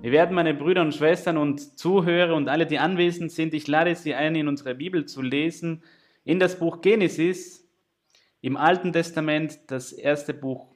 [0.00, 3.96] Wir werden meine Brüder und Schwestern und Zuhörer und alle, die anwesend sind, ich lade
[3.96, 5.82] Sie ein, in unserer Bibel zu lesen,
[6.24, 7.68] in das Buch Genesis,
[8.40, 10.72] im Alten Testament, das erste Buch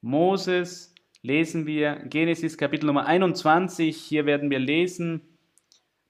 [0.00, 3.96] Moses, lesen wir Genesis Kapitel Nummer 21.
[3.96, 5.22] Hier werden wir lesen,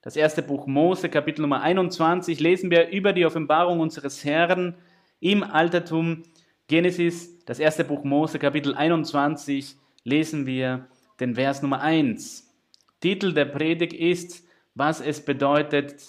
[0.03, 4.75] das erste Buch Mose, Kapitel Nummer 21, lesen wir über die Offenbarung unseres Herrn
[5.19, 6.25] im Altertum.
[6.67, 10.89] Genesis, das erste Buch Mose, Kapitel 21, lesen wir
[11.21, 12.53] den Vers Nummer 1.
[13.01, 16.03] Titel der Predigt ist, was es bedeutet,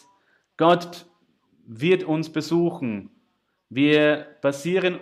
[0.58, 1.05] Gott
[1.66, 3.10] wird uns besuchen.
[3.70, 4.99] Wir basieren,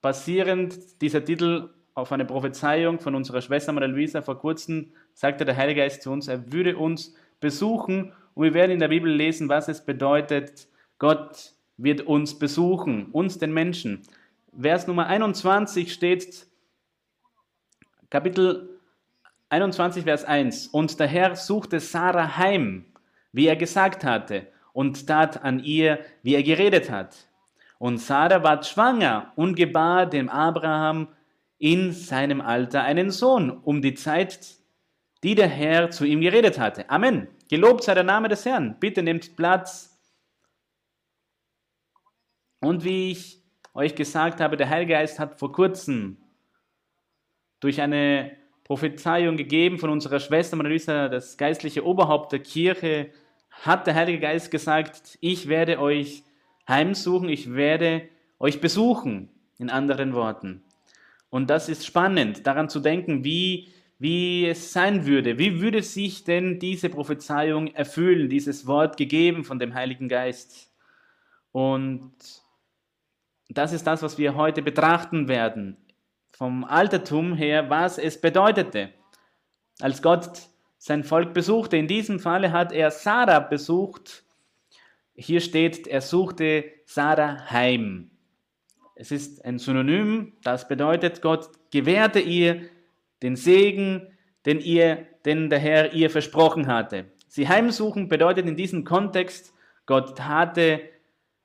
[0.00, 5.56] basierend dieser Titel auf eine Prophezeiung von unserer Schwester Maria Luisa vor kurzem, sagte der
[5.56, 9.48] Heilige Geist zu uns, er würde uns besuchen und wir werden in der Bibel lesen,
[9.48, 14.02] was es bedeutet, Gott wird uns besuchen, uns den Menschen.
[14.56, 16.46] Vers Nummer 21 steht,
[18.10, 18.77] Kapitel
[19.50, 20.68] 21, Vers 1.
[20.68, 22.84] Und der Herr suchte Sarah heim,
[23.32, 27.16] wie er gesagt hatte, und tat an ihr, wie er geredet hat.
[27.78, 31.08] Und Sarah ward schwanger und gebar dem Abraham
[31.58, 34.56] in seinem Alter einen Sohn, um die Zeit,
[35.22, 36.88] die der Herr zu ihm geredet hatte.
[36.90, 37.28] Amen.
[37.48, 38.76] Gelobt sei der Name des Herrn.
[38.78, 39.98] Bitte nehmt Platz.
[42.60, 43.42] Und wie ich
[43.74, 46.18] euch gesagt habe, der Heilige Geist hat vor kurzem
[47.60, 48.36] durch eine
[48.68, 53.10] Prophezeiung gegeben von unserer Schwester Marisa, das geistliche Oberhaupt der Kirche,
[53.50, 56.22] hat der Heilige Geist gesagt, ich werde euch
[56.68, 58.02] heimsuchen, ich werde
[58.38, 60.62] euch besuchen, in anderen Worten.
[61.30, 65.38] Und das ist spannend, daran zu denken, wie, wie es sein würde.
[65.38, 70.70] Wie würde sich denn diese Prophezeiung erfüllen, dieses Wort gegeben von dem Heiligen Geist?
[71.52, 72.12] Und
[73.48, 75.78] das ist das, was wir heute betrachten werden
[76.38, 78.90] vom Altertum her, was es bedeutete,
[79.80, 80.42] als Gott
[80.78, 81.76] sein Volk besuchte.
[81.76, 84.22] In diesem Falle hat er Sarah besucht.
[85.16, 88.12] Hier steht, er suchte Sarah heim.
[88.94, 92.62] Es ist ein Synonym, das bedeutet, Gott gewährte ihr
[93.20, 94.06] den Segen,
[94.46, 97.06] den, ihr, den der Herr ihr versprochen hatte.
[97.26, 99.52] Sie heimsuchen bedeutet in diesem Kontext,
[99.86, 100.82] Gott hatte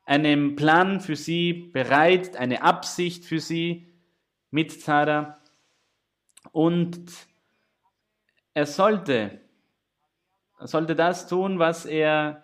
[0.05, 3.87] einen Plan für sie bereit, eine Absicht für sie,
[4.53, 5.39] mit Zara
[6.51, 7.11] und
[8.53, 9.41] er sollte,
[10.59, 12.43] er sollte das tun, was er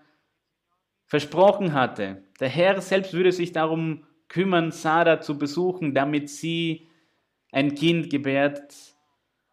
[1.06, 2.24] versprochen hatte.
[2.40, 6.90] Der Herr selbst würde sich darum kümmern, Sarah zu besuchen, damit sie
[7.52, 8.74] ein Kind gebärt,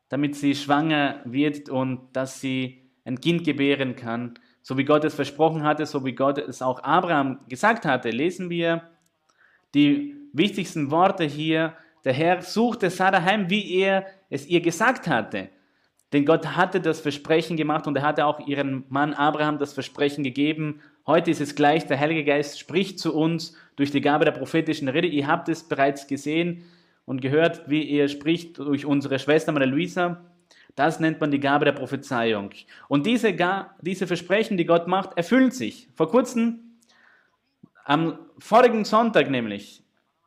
[0.09, 5.15] damit sie schwanger wird und dass sie ein Kind gebären kann, so wie Gott es
[5.15, 8.09] versprochen hatte, so wie Gott es auch Abraham gesagt hatte.
[8.09, 8.89] Lesen wir
[9.75, 15.49] die wichtigsten Worte hier der Herr suchte Sarah heim, wie er es ihr gesagt hatte.
[16.13, 20.23] Denn Gott hatte das Versprechen gemacht und er hatte auch ihrem Mann Abraham das Versprechen
[20.23, 20.81] gegeben.
[21.05, 24.87] Heute ist es gleich, der Heilige Geist spricht zu uns durch die Gabe der prophetischen
[24.87, 25.09] Rede.
[25.09, 26.63] Ihr habt es bereits gesehen
[27.07, 30.25] und gehört, wie er spricht durch unsere Schwester Maria Luisa.
[30.77, 32.51] Das nennt man die Gabe der Prophezeiung.
[32.87, 33.35] Und diese,
[33.81, 35.89] diese Versprechen, die Gott macht, erfüllen sich.
[35.97, 36.79] Vor kurzem,
[37.85, 39.83] am vorigen Sonntag nämlich,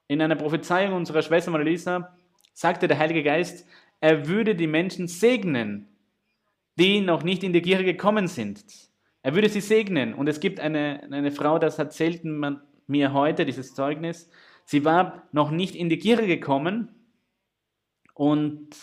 [0.09, 2.13] in einer Prophezeiung unserer Schwester Marilisa
[2.53, 3.65] sagte der Heilige Geist,
[4.01, 5.87] er würde die Menschen segnen,
[6.77, 8.65] die noch nicht in die Kirche gekommen sind.
[9.21, 10.13] Er würde sie segnen.
[10.15, 14.29] Und es gibt eine, eine Frau, das erzählt man mir heute, dieses Zeugnis.
[14.65, 16.89] Sie war noch nicht in die Kirche gekommen
[18.15, 18.75] und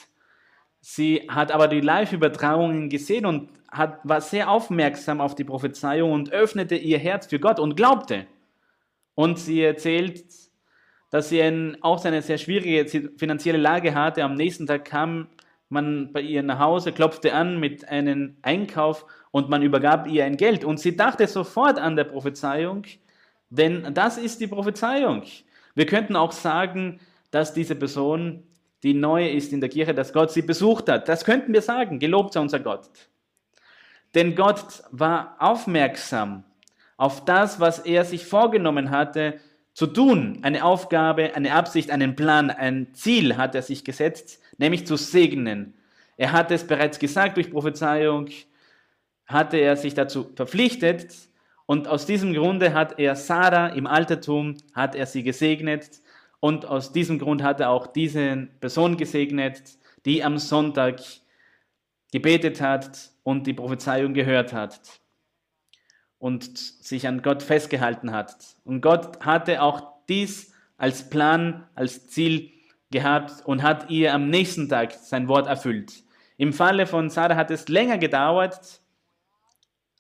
[0.81, 6.33] sie hat aber die Live-Übertragungen gesehen und hat, war sehr aufmerksam auf die Prophezeiung und
[6.33, 8.27] öffnete ihr Herz für Gott und glaubte.
[9.15, 10.25] Und sie erzählt,
[11.11, 12.87] dass sie ein, auch eine sehr schwierige
[13.17, 14.25] finanzielle Lage hatte.
[14.25, 15.29] Am nächsten Tag kam
[15.69, 20.37] man bei ihr nach Hause, klopfte an mit einem Einkauf und man übergab ihr ein
[20.37, 20.65] Geld.
[20.65, 22.85] Und sie dachte sofort an der Prophezeiung,
[23.51, 25.23] denn das ist die Prophezeiung.
[25.75, 27.01] Wir könnten auch sagen,
[27.31, 28.45] dass diese Person,
[28.83, 31.09] die neu ist in der Kirche, dass Gott sie besucht hat.
[31.09, 32.89] Das könnten wir sagen, gelobt sei unser Gott.
[34.15, 36.45] Denn Gott war aufmerksam
[36.97, 39.39] auf das, was er sich vorgenommen hatte,
[39.77, 40.39] zu tun.
[40.41, 45.75] Eine Aufgabe, eine Absicht, einen Plan, ein Ziel hat er sich gesetzt, nämlich zu segnen.
[46.17, 48.31] Er hat es bereits gesagt durch Prophezeiung,
[49.27, 51.15] hatte er sich dazu verpflichtet
[51.67, 56.01] und aus diesem Grunde hat er Sarah im Altertum, hat er sie gesegnet
[56.41, 59.61] und aus diesem Grund hat er auch diese Person gesegnet,
[60.07, 61.03] die am Sonntag
[62.13, 64.81] gebetet hat und die Prophezeiung gehört hat
[66.27, 68.35] und sich an Gott festgehalten hat.
[68.65, 72.51] Und Gott hatte auch dies als Plan, als Ziel
[72.91, 76.03] gehabt und hat ihr am nächsten Tag sein Wort erfüllt.
[76.37, 78.81] Im Falle von Sarah hat es länger gedauert,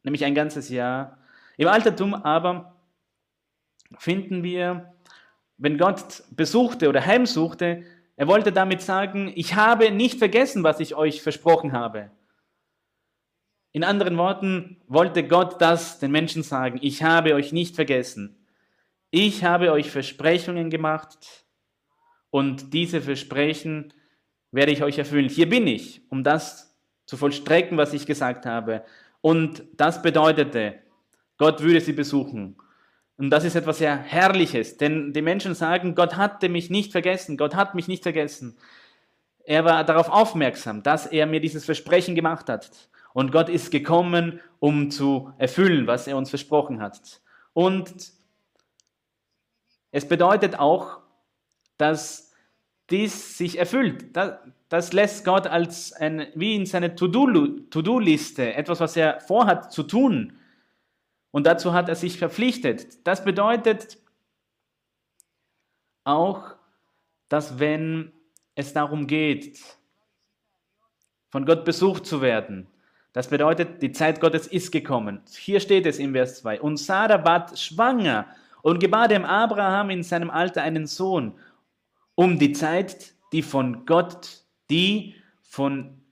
[0.02, 1.17] nämlich ein ganzes Jahr.
[1.58, 2.75] Im Altertum aber
[3.96, 4.94] finden wir,
[5.58, 7.84] wenn Gott besuchte oder heimsuchte,
[8.17, 12.11] er wollte damit sagen, ich habe nicht vergessen, was ich euch versprochen habe.
[13.76, 18.34] In anderen Worten wollte Gott das den Menschen sagen, ich habe euch nicht vergessen.
[19.11, 21.44] Ich habe euch Versprechungen gemacht
[22.31, 23.93] und diese Versprechen
[24.50, 25.28] werde ich euch erfüllen.
[25.28, 26.75] Hier bin ich, um das
[27.05, 28.82] zu vollstrecken, was ich gesagt habe.
[29.20, 30.76] Und das bedeutete,
[31.37, 32.56] Gott würde sie besuchen.
[33.19, 37.37] Und das ist etwas sehr Herrliches, denn die Menschen sagen, Gott hatte mich nicht vergessen,
[37.37, 38.56] Gott hat mich nicht vergessen.
[39.44, 42.70] Er war darauf aufmerksam, dass er mir dieses Versprechen gemacht hat.
[43.17, 47.23] Und Gott ist gekommen, um zu erfüllen, was er uns versprochen hat.
[47.55, 48.13] Und
[49.91, 50.99] es bedeutet auch,
[51.79, 52.35] dass
[52.91, 54.15] dies sich erfüllt.
[54.69, 60.39] Das, lässt Gott als ein, wie in seine To-Do-Liste, etwas, was er vorhat zu tun.
[61.31, 63.07] Und dazu hat er sich verpflichtet.
[63.07, 63.97] Das bedeutet
[66.05, 66.55] auch,
[67.31, 68.12] dass wenn
[68.57, 69.59] es darum geht,
[71.31, 72.69] von Gott besucht zu werden,
[73.17, 75.23] das bedeutet, die Zeit Gottes ist gekommen.
[75.39, 76.61] Hier steht es im Vers 2.
[76.61, 78.27] Und Sarah ward schwanger
[78.61, 81.33] und gebar dem Abraham in seinem Alter einen Sohn,
[82.15, 86.03] um die Zeit, die von Gott, die von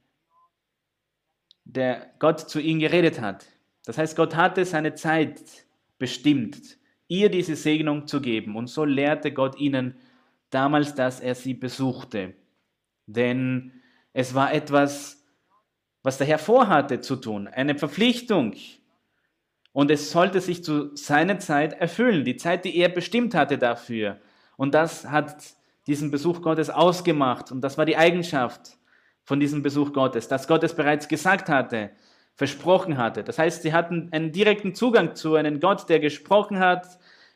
[1.64, 3.44] der Gott zu ihm geredet hat.
[3.84, 5.42] Das heißt, Gott hatte seine Zeit
[5.98, 8.56] bestimmt, ihr diese Segnung zu geben.
[8.56, 9.94] Und so lehrte Gott ihnen
[10.48, 12.32] damals, dass er sie besuchte.
[13.04, 13.72] Denn
[14.14, 15.23] es war etwas,
[16.04, 18.54] was der Herr vorhatte zu tun, eine Verpflichtung.
[19.72, 24.20] Und es sollte sich zu seiner Zeit erfüllen, die Zeit, die er bestimmt hatte dafür.
[24.56, 25.34] Und das hat
[25.88, 27.50] diesen Besuch Gottes ausgemacht.
[27.50, 28.76] Und das war die Eigenschaft
[29.24, 31.90] von diesem Besuch Gottes, dass Gott es bereits gesagt hatte,
[32.36, 33.24] versprochen hatte.
[33.24, 36.86] Das heißt, sie hatten einen direkten Zugang zu einem Gott, der gesprochen hat,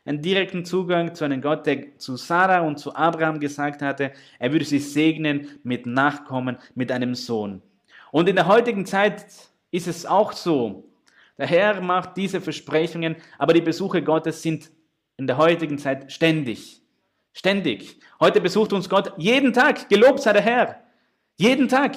[0.05, 4.53] einen direkten Zugang zu einem Gott, der zu Sarah und zu Abraham gesagt hatte, er
[4.53, 7.63] würde sie segnen mit Nachkommen, mit einem Sohn.
[8.11, 9.25] Und in der heutigen Zeit
[9.71, 10.85] ist es auch so,
[11.37, 14.71] der Herr macht diese Versprechungen, aber die Besuche Gottes sind
[15.17, 16.83] in der heutigen Zeit ständig.
[17.33, 18.01] Ständig.
[18.19, 19.89] Heute besucht uns Gott jeden Tag.
[19.89, 20.83] Gelobt sei der Herr.
[21.37, 21.97] Jeden Tag.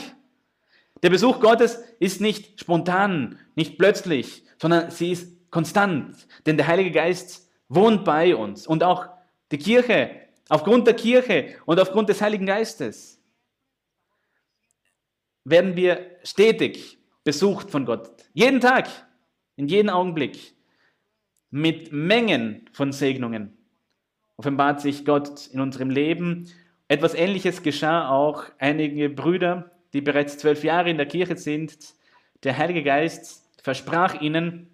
[1.01, 6.27] Der Besuch Gottes ist nicht spontan, nicht plötzlich, sondern sie ist konstant.
[6.45, 8.67] Denn der Heilige Geist wohnt bei uns.
[8.67, 9.07] Und auch
[9.51, 10.11] die Kirche,
[10.49, 13.20] aufgrund der Kirche und aufgrund des Heiligen Geistes,
[15.43, 18.11] werden wir stetig besucht von Gott.
[18.33, 18.88] Jeden Tag
[19.55, 20.55] in jedem Augenblick,
[21.51, 23.57] mit Mengen von Segnungen,
[24.38, 26.49] offenbart sich Gott in unserem Leben.
[26.88, 31.93] Etwas Ähnliches geschah auch einige Brüder, die bereits zwölf Jahre in der Kirche sind.
[32.43, 34.67] Der Heilige Geist versprach ihnen,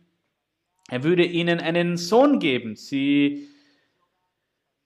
[0.90, 2.75] er würde ihnen einen Sohn geben.
[2.75, 3.48] Sie,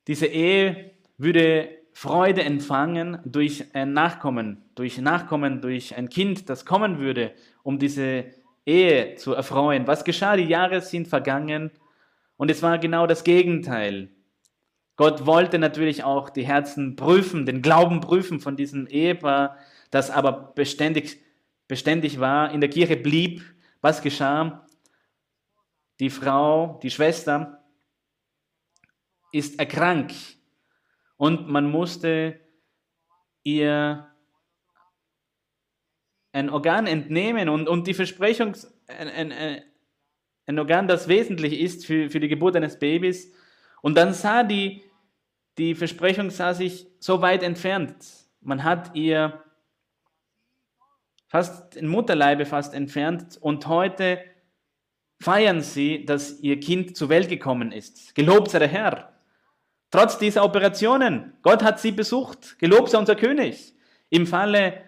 [0.08, 7.00] diese Ehe würde Freude empfangen durch ein Nachkommen, durch Nachkommen, durch ein Kind, das kommen
[7.00, 7.34] würde,
[7.64, 8.26] um diese
[8.66, 9.88] Ehe zu erfreuen.
[9.88, 10.38] Was geschah?
[10.38, 11.72] Die Jahre sind vergangen
[12.38, 14.10] und es war genau das Gegenteil.
[14.96, 19.58] Gott wollte natürlich auch die Herzen prüfen, den Glauben prüfen von diesem Ehepaar,
[19.90, 21.20] das aber beständig,
[21.68, 23.44] beständig war, in der Kirche blieb.
[23.82, 24.66] Was geschah?
[26.00, 27.64] Die Frau, die Schwester,
[29.32, 30.41] ist erkrankt
[31.22, 32.40] und man musste
[33.44, 34.08] ihr
[36.32, 39.62] ein Organ entnehmen und, und die Versprechung, ein, ein,
[40.48, 43.32] ein Organ, das wesentlich ist für, für die Geburt eines Babys.
[43.84, 44.82] Und dann sah die,
[45.60, 48.04] die Versprechung sah sich so weit entfernt.
[48.40, 49.44] Man hat ihr
[51.28, 54.24] fast in Mutterleibe fast entfernt und heute
[55.20, 58.16] feiern sie, dass ihr Kind zur Welt gekommen ist.
[58.16, 59.11] Gelobt sei der Herr.
[59.92, 62.58] Trotz dieser Operationen, Gott hat sie besucht.
[62.60, 63.76] Gelobt sei unser König.
[64.10, 64.82] Im Falle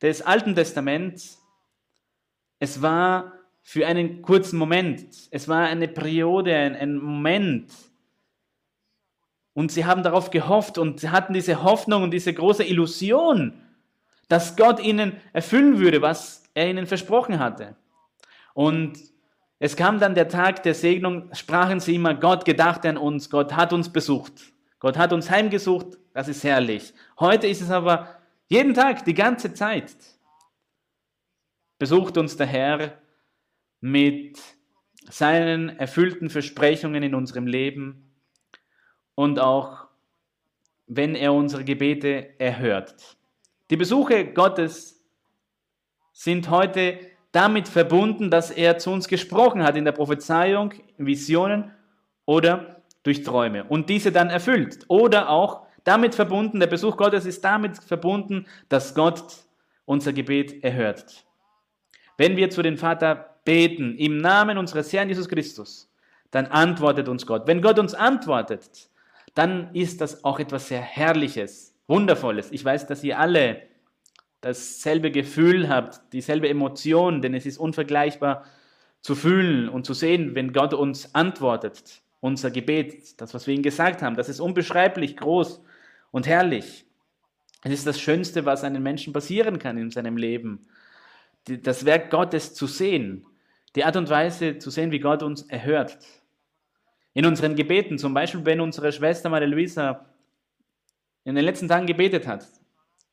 [0.00, 1.38] des Alten Testaments,
[2.58, 7.70] es war für einen kurzen Moment, es war eine Periode, ein, Moment.
[9.54, 13.52] Und sie haben darauf gehofft und sie hatten diese Hoffnung und diese große Illusion,
[14.28, 17.76] dass Gott ihnen erfüllen würde, was er ihnen versprochen hatte.
[18.54, 18.98] Und
[19.62, 23.54] es kam dann der Tag der Segnung, sprachen sie immer, Gott gedachte an uns, Gott
[23.54, 26.92] hat uns besucht, Gott hat uns heimgesucht, das ist herrlich.
[27.20, 28.08] Heute ist es aber
[28.48, 29.94] jeden Tag, die ganze Zeit
[31.78, 32.98] besucht uns der Herr
[33.80, 34.40] mit
[35.08, 38.16] seinen erfüllten Versprechungen in unserem Leben
[39.14, 39.86] und auch
[40.88, 43.16] wenn er unsere Gebete erhört.
[43.70, 45.04] Die Besuche Gottes
[46.12, 51.72] sind heute damit verbunden, dass er zu uns gesprochen hat in der Prophezeiung, Visionen
[52.26, 54.84] oder durch Träume und diese dann erfüllt.
[54.88, 59.24] Oder auch damit verbunden, der Besuch Gottes ist damit verbunden, dass Gott
[59.84, 61.24] unser Gebet erhört.
[62.16, 65.90] Wenn wir zu den Vater beten im Namen unseres Herrn Jesus Christus,
[66.30, 67.46] dann antwortet uns Gott.
[67.46, 68.88] Wenn Gott uns antwortet,
[69.34, 72.52] dann ist das auch etwas sehr Herrliches, Wundervolles.
[72.52, 73.62] Ich weiß, dass ihr alle
[74.42, 78.44] dasselbe Gefühl habt, dieselbe Emotion, denn es ist unvergleichbar
[79.00, 82.02] zu fühlen und zu sehen, wenn Gott uns antwortet.
[82.20, 85.62] Unser Gebet, das, was wir ihm gesagt haben, das ist unbeschreiblich groß
[86.10, 86.84] und herrlich.
[87.64, 90.66] Es ist das Schönste, was einem Menschen passieren kann in seinem Leben.
[91.46, 93.24] Das Werk Gottes zu sehen,
[93.74, 95.98] die Art und Weise zu sehen, wie Gott uns erhört.
[97.14, 100.06] In unseren Gebeten, zum Beispiel, wenn unsere Schwester Maria Luisa
[101.24, 102.46] in den letzten Tagen gebetet hat,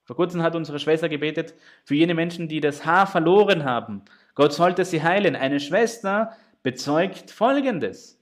[0.10, 1.54] vor kurzem hat unsere Schwester gebetet
[1.86, 4.02] für jene Menschen, die das Haar verloren haben.
[4.34, 5.36] Gott sollte sie heilen.
[5.36, 8.20] Eine Schwester bezeugt Folgendes.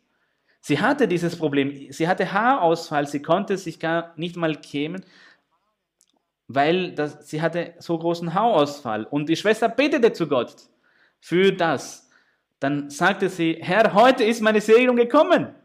[0.60, 1.90] Sie hatte dieses Problem.
[1.94, 3.08] Sie hatte Haarausfall.
[3.08, 5.06] Sie konnte sich gar nicht mal kämen,
[6.50, 9.06] weil das, sie hatte so großen Haarausfall.
[9.06, 10.68] Und die Schwester betete zu Gott
[11.22, 12.10] für das.
[12.60, 15.56] Dann sagte sie, Herr, heute ist meine Segnung gekommen,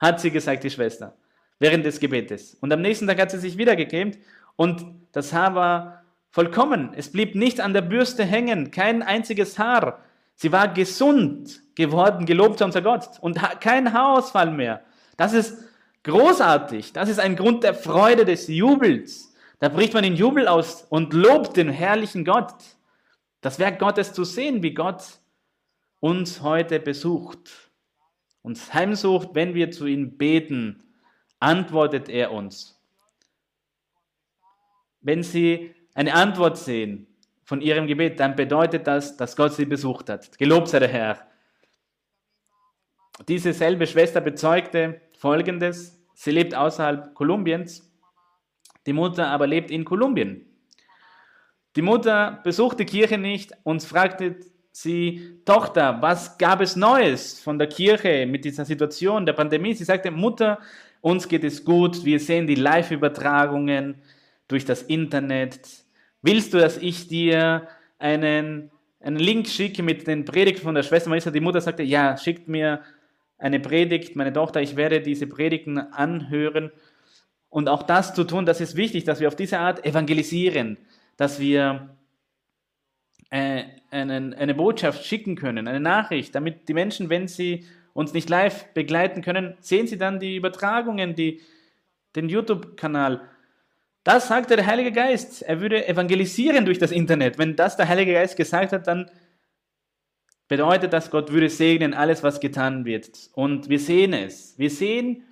[0.00, 1.16] hat sie gesagt, die Schwester,
[1.60, 2.56] während des Gebetes.
[2.60, 4.18] Und am nächsten Tag hat sie sich wieder gekämmt
[4.56, 6.92] und das Haar war vollkommen.
[6.94, 10.00] Es blieb nicht an der Bürste hängen, kein einziges Haar.
[10.34, 13.08] Sie war gesund geworden, gelobt sei unser Gott.
[13.20, 14.82] Und kein Haarausfall mehr.
[15.16, 15.62] Das ist
[16.02, 16.92] großartig.
[16.92, 19.34] Das ist ein Grund der Freude, des Jubels.
[19.60, 22.54] Da bricht man in Jubel aus und lobt den herrlichen Gott.
[23.42, 25.04] Das Werk Gottes zu sehen, wie Gott
[26.00, 27.70] uns heute besucht.
[28.40, 30.82] Uns heimsucht, wenn wir zu ihm beten,
[31.38, 32.81] antwortet er uns
[35.02, 37.06] wenn sie eine Antwort sehen
[37.44, 40.38] von ihrem Gebet, dann bedeutet das, dass Gott sie besucht hat.
[40.38, 41.26] Gelobt sei der Herr.
[43.28, 46.00] Diese selbe Schwester bezeugte Folgendes.
[46.14, 47.92] Sie lebt außerhalb Kolumbiens,
[48.86, 50.46] die Mutter aber lebt in Kolumbien.
[51.76, 54.36] Die Mutter besucht die Kirche nicht und fragte
[54.72, 59.74] sie, Tochter, was gab es Neues von der Kirche mit dieser Situation der Pandemie?
[59.74, 60.58] Sie sagte, Mutter,
[61.00, 64.02] uns geht es gut, wir sehen die Live-Übertragungen,
[64.48, 65.60] durch das Internet.
[66.22, 67.68] Willst du, dass ich dir
[67.98, 68.70] einen,
[69.00, 71.30] einen Link schicke mit den Predigten von der Schwester Marisa?
[71.30, 72.82] Die Mutter sagte, ja, schickt mir
[73.38, 76.70] eine Predigt, meine Tochter, ich werde diese Predigten anhören.
[77.48, 80.78] Und auch das zu tun, das ist wichtig, dass wir auf diese Art evangelisieren,
[81.16, 81.96] dass wir
[83.30, 88.30] äh, einen, eine Botschaft schicken können, eine Nachricht, damit die Menschen, wenn sie uns nicht
[88.30, 91.40] live begleiten können, sehen sie dann die Übertragungen, die,
[92.14, 93.20] den YouTube-Kanal
[94.04, 95.42] das sagte der Heilige Geist.
[95.42, 97.38] Er würde evangelisieren durch das Internet.
[97.38, 99.10] Wenn das der Heilige Geist gesagt hat, dann
[100.48, 103.30] bedeutet das, Gott würde segnen alles, was getan wird.
[103.34, 104.58] Und wir sehen es.
[104.58, 105.24] Wir sehen,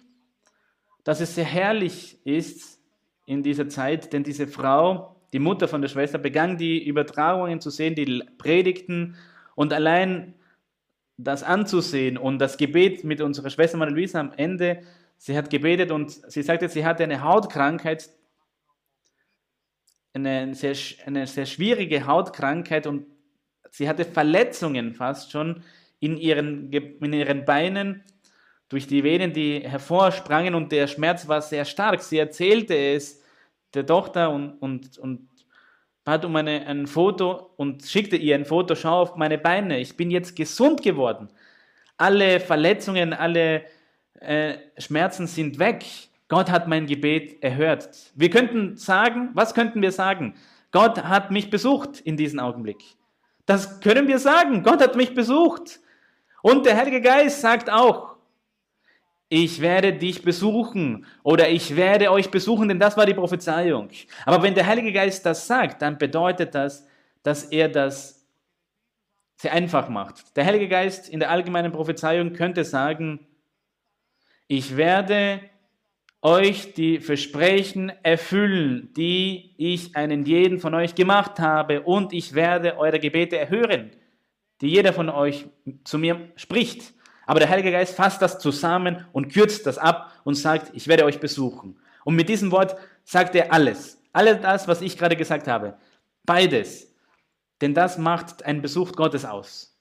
[1.05, 2.81] dass es sehr herrlich ist
[3.27, 7.71] in dieser Zeit, denn diese Frau, die Mutter von der Schwester, begann die Übertragungen zu
[7.71, 9.17] sehen, die Predigten
[9.57, 10.35] und allein
[11.17, 14.81] das anzusehen und das Gebet mit unserer Schwester Maria Luisa am Ende.
[15.19, 18.09] Sie hat gebetet und sie sagte, sie hatte eine Hautkrankheit,
[20.13, 20.75] eine sehr,
[21.07, 23.07] eine sehr schwierige Hautkrankheit und
[23.71, 25.63] sie hatte Verletzungen fast schon
[26.01, 28.05] in ihren, in ihren Beinen
[28.69, 32.03] durch die Venen, die hervorsprangen und der Schmerz war sehr stark.
[32.03, 33.23] Sie erzählte es
[33.75, 35.29] der Tochter und, und, und
[36.05, 39.97] bat um eine, ein Foto und schickte ihr ein Foto, schau auf meine Beine, ich
[39.97, 41.29] bin jetzt gesund geworden.
[41.97, 43.65] Alle Verletzungen, alle
[44.21, 45.85] äh, Schmerzen sind weg.
[46.31, 47.89] Gott hat mein Gebet erhört.
[48.15, 50.35] Wir könnten sagen, was könnten wir sagen?
[50.71, 52.79] Gott hat mich besucht in diesem Augenblick.
[53.47, 54.63] Das können wir sagen.
[54.63, 55.81] Gott hat mich besucht.
[56.41, 58.15] Und der Heilige Geist sagt auch,
[59.29, 63.89] ich werde dich besuchen oder ich werde euch besuchen, denn das war die Prophezeiung.
[64.25, 66.87] Aber wenn der Heilige Geist das sagt, dann bedeutet das,
[67.25, 68.25] dass er das
[69.35, 70.37] sehr einfach macht.
[70.37, 73.27] Der Heilige Geist in der allgemeinen Prophezeiung könnte sagen,
[74.47, 75.41] ich werde
[76.23, 82.79] euch die Versprechen erfüllen, die ich einen jeden von euch gemacht habe, und ich werde
[82.79, 83.91] eure Gebete erhören,
[84.61, 85.47] die jeder von euch
[85.85, 86.93] zu mir spricht.
[87.27, 91.05] Aber der Heilige Geist fasst das zusammen und kürzt das ab und sagt, ich werde
[91.05, 91.79] euch besuchen.
[92.05, 94.03] Und mit diesem Wort sagt er alles.
[94.13, 95.79] Alles das, was ich gerade gesagt habe.
[96.25, 96.93] Beides.
[97.61, 99.79] Denn das macht einen Besuch Gottes aus.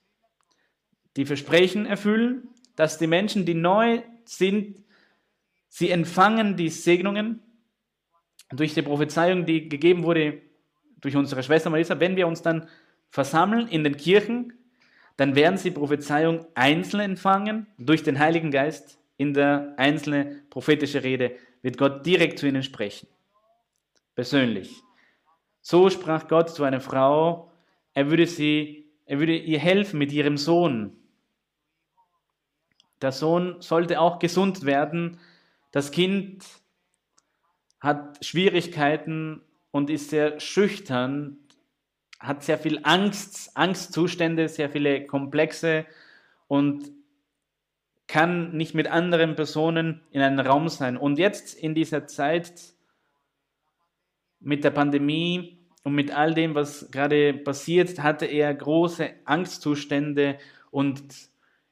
[1.17, 4.83] Die Versprechen erfüllen, dass die Menschen, die neu sind,
[5.69, 7.41] Sie empfangen die Segnungen
[8.51, 10.41] durch die Prophezeiung, die gegeben wurde
[10.99, 11.99] durch unsere Schwester Marisa.
[11.99, 12.67] Wenn wir uns dann
[13.09, 14.53] versammeln in den Kirchen,
[15.17, 18.97] dann werden sie Prophezeiung einzeln empfangen durch den Heiligen Geist.
[19.17, 23.07] In der einzelnen prophetischen Rede wird Gott direkt zu ihnen sprechen.
[24.15, 24.81] Persönlich.
[25.61, 27.51] So sprach Gott zu einer Frau,
[27.93, 30.95] er würde, sie, er würde ihr helfen mit ihrem Sohn.
[33.01, 35.19] Der Sohn sollte auch gesund werden.
[35.71, 36.43] Das Kind
[37.79, 41.37] hat Schwierigkeiten und ist sehr schüchtern,
[42.19, 45.85] hat sehr viel Angst, Angstzustände, sehr viele Komplexe
[46.47, 46.91] und
[48.07, 50.97] kann nicht mit anderen Personen in einem Raum sein.
[50.97, 52.73] Und jetzt in dieser Zeit
[54.39, 60.39] mit der Pandemie und mit all dem, was gerade passiert, hatte er große Angstzustände
[60.71, 61.03] und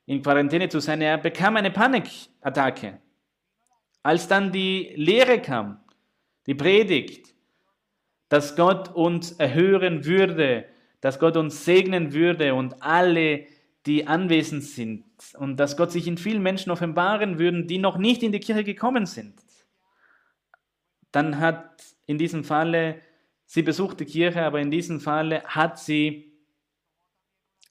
[0.05, 1.01] in Quarantäne zu sein.
[1.01, 3.01] Er bekam eine Panikattacke.
[4.03, 5.79] Als dann die Lehre kam,
[6.45, 7.33] die Predigt,
[8.29, 10.65] dass Gott uns erhören würde,
[11.01, 13.45] dass Gott uns segnen würde und alle,
[13.85, 15.05] die anwesend sind,
[15.37, 18.63] und dass Gott sich in vielen Menschen offenbaren würden, die noch nicht in die Kirche
[18.63, 19.35] gekommen sind.
[21.11, 23.01] Dann hat in diesem Falle,
[23.45, 26.33] sie besucht die Kirche, aber in diesem Falle hat sie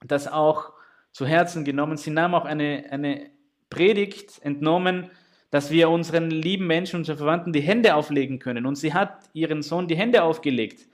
[0.05, 0.73] das auch
[1.13, 1.97] zu Herzen genommen.
[1.97, 3.31] Sie nahm auch eine, eine
[3.71, 5.11] Predigt entnommen,
[5.51, 8.67] dass wir unseren lieben Menschen, unseren Verwandten die Hände auflegen können.
[8.67, 10.89] Und sie hat ihren Sohn die Hände aufgelegt.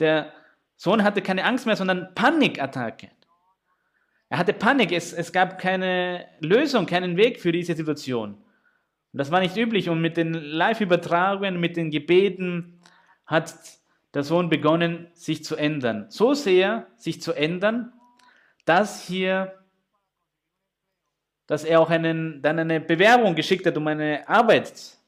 [0.00, 0.32] Der
[0.76, 3.10] Sohn hatte keine Angst mehr, sondern Panikattacke.
[4.28, 8.34] Er hatte Panik, es, es gab keine Lösung, keinen Weg für diese Situation.
[8.34, 9.88] Und das war nicht üblich.
[9.88, 12.80] Und mit den Live-Übertragungen, mit den Gebeten
[13.26, 13.54] hat
[14.12, 16.06] der Sohn begonnen, sich zu ändern.
[16.08, 17.92] So sehr sich zu ändern,
[18.64, 19.63] dass hier
[21.46, 24.98] dass er auch einen, dann eine Bewerbung geschickt hat um eine Arbeit.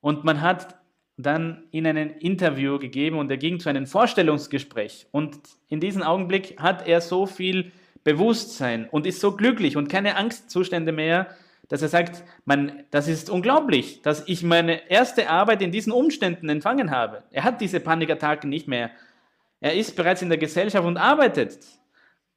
[0.00, 0.76] Und man hat
[1.16, 5.06] dann ihm ein Interview gegeben und er ging zu einem Vorstellungsgespräch.
[5.10, 5.38] Und
[5.68, 7.72] in diesem Augenblick hat er so viel
[8.04, 11.26] Bewusstsein und ist so glücklich und keine Angstzustände mehr,
[11.68, 16.48] dass er sagt, man, das ist unglaublich, dass ich meine erste Arbeit in diesen Umständen
[16.48, 17.22] empfangen habe.
[17.30, 18.90] Er hat diese Panikattacken nicht mehr.
[19.60, 21.58] Er ist bereits in der Gesellschaft und arbeitet.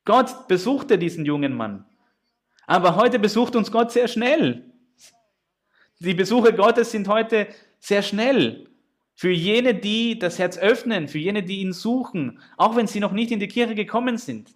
[0.05, 1.85] Gott besuchte diesen jungen Mann.
[2.67, 4.63] Aber heute besucht uns Gott sehr schnell.
[5.99, 7.47] Die Besuche Gottes sind heute
[7.79, 8.67] sehr schnell.
[9.15, 13.11] Für jene, die das Herz öffnen, für jene, die ihn suchen, auch wenn sie noch
[13.11, 14.49] nicht in die Kirche gekommen sind.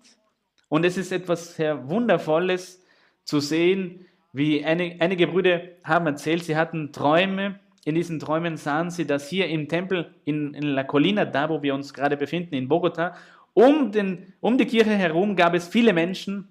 [0.68, 2.84] Und es ist etwas sehr Wundervolles
[3.24, 7.60] zu sehen, wie eine, einige Brüder haben erzählt, sie hatten Träume.
[7.86, 11.62] In diesen Träumen sahen sie, dass hier im Tempel in, in La Colina, da wo
[11.62, 13.16] wir uns gerade befinden, in Bogota,
[13.54, 16.50] um, den, um die Kirche herum gab es viele Menschen,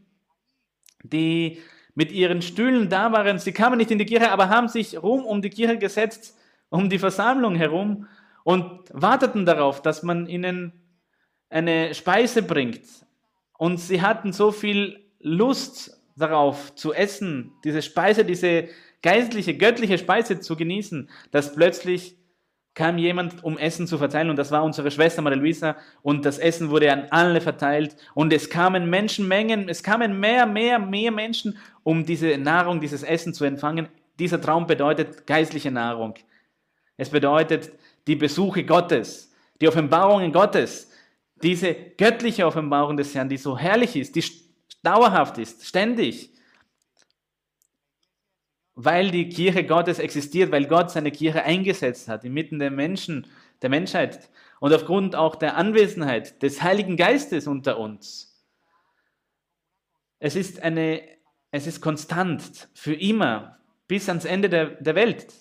[1.09, 1.59] die
[1.95, 3.38] mit ihren Stühlen da waren.
[3.38, 6.37] Sie kamen nicht in die Kirche, aber haben sich rum um die Kirche gesetzt,
[6.69, 8.07] um die Versammlung herum
[8.45, 10.73] und warteten darauf, dass man ihnen
[11.49, 12.83] eine Speise bringt.
[13.59, 18.69] Und sie hatten so viel Lust darauf zu essen, diese Speise, diese
[19.03, 22.15] geistliche, göttliche Speise zu genießen, dass plötzlich
[22.77, 26.39] kam jemand, um Essen zu verteilen und das war unsere Schwester Maria Luisa und das
[26.39, 31.57] Essen wurde an alle verteilt und es kamen Menschenmengen, es kamen mehr, mehr, mehr Menschen,
[31.83, 33.89] um diese Nahrung, dieses Essen zu empfangen.
[34.19, 36.15] Dieser Traum bedeutet geistliche Nahrung.
[36.99, 37.73] Es bedeutet
[38.07, 40.93] die Besuche Gottes, die Offenbarungen Gottes,
[41.43, 44.25] diese göttliche Offenbarung des Herrn, die so herrlich ist, die
[44.83, 46.36] dauerhaft ist, ständig
[48.77, 53.27] weil die Kirche Gottes existiert, weil Gott seine Kirche eingesetzt hat inmitten der Menschen,
[53.62, 54.29] der Menschheit
[54.61, 58.45] und aufgrund auch der Anwesenheit des Heiligen Geistes unter uns.
[60.19, 61.03] Es ist eine,
[61.51, 63.59] es ist konstant für immer
[63.89, 65.33] bis ans Ende der, der Welt.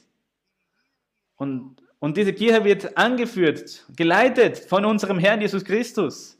[1.35, 6.37] Und, und diese Kirche wird angeführt, geleitet von unserem Herrn Jesus Christus.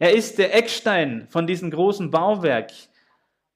[0.00, 2.72] Er ist der Eckstein von diesem großen Bauwerk.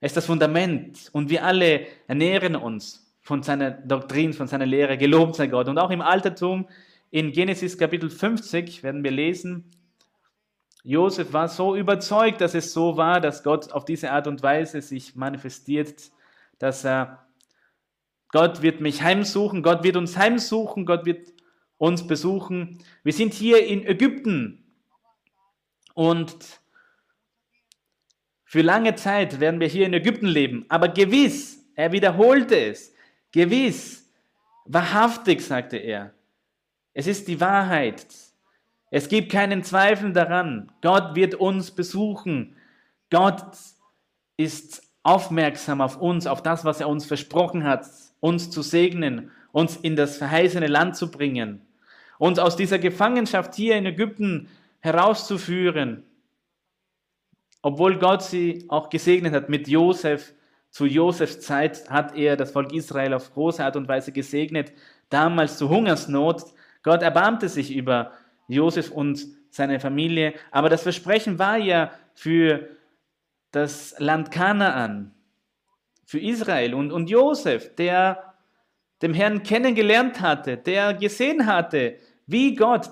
[0.04, 4.98] Er ist das Fundament und wir alle ernähren uns von seiner Doktrin, von seiner Lehre.
[4.98, 5.66] Gelobt sei Gott.
[5.66, 6.68] Und auch im Altertum,
[7.10, 9.70] in Genesis Kapitel 50 werden wir lesen,
[10.82, 14.82] Josef war so überzeugt, dass es so war, dass Gott auf diese Art und Weise
[14.82, 16.10] sich manifestiert,
[16.58, 17.26] dass er,
[18.28, 21.32] Gott wird mich heimsuchen, Gott wird uns heimsuchen, Gott wird
[21.78, 22.78] uns besuchen.
[23.04, 24.66] Wir sind hier in Ägypten
[25.94, 26.60] und
[28.54, 32.94] für lange Zeit werden wir hier in Ägypten leben, aber gewiss, er wiederholte es,
[33.32, 34.08] gewiss,
[34.64, 36.12] wahrhaftig, sagte er.
[36.92, 38.06] Es ist die Wahrheit.
[38.92, 40.70] Es gibt keinen Zweifel daran.
[40.82, 42.54] Gott wird uns besuchen.
[43.10, 43.44] Gott
[44.36, 47.84] ist aufmerksam auf uns, auf das, was er uns versprochen hat,
[48.20, 51.60] uns zu segnen, uns in das verheißene Land zu bringen,
[52.18, 56.04] uns aus dieser Gefangenschaft hier in Ägypten herauszuführen
[57.64, 60.34] obwohl Gott sie auch gesegnet hat mit Josef,
[60.68, 64.70] zu Josefs Zeit hat er das Volk Israel auf große Art und Weise gesegnet,
[65.08, 66.42] damals zur Hungersnot.
[66.82, 68.12] Gott erbarmte sich über
[68.48, 72.68] Josef und seine Familie, aber das Versprechen war ja für
[73.50, 75.14] das Land Kanaan,
[76.04, 76.74] für Israel.
[76.74, 78.34] Und, und Josef, der
[79.00, 81.96] dem Herrn kennengelernt hatte, der gesehen hatte,
[82.26, 82.90] wie Gott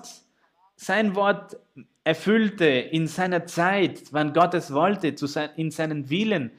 [0.75, 1.57] sein Wort
[2.03, 5.15] erfüllte in seiner Zeit, wann Gott es wollte,
[5.55, 6.51] in seinen Willen.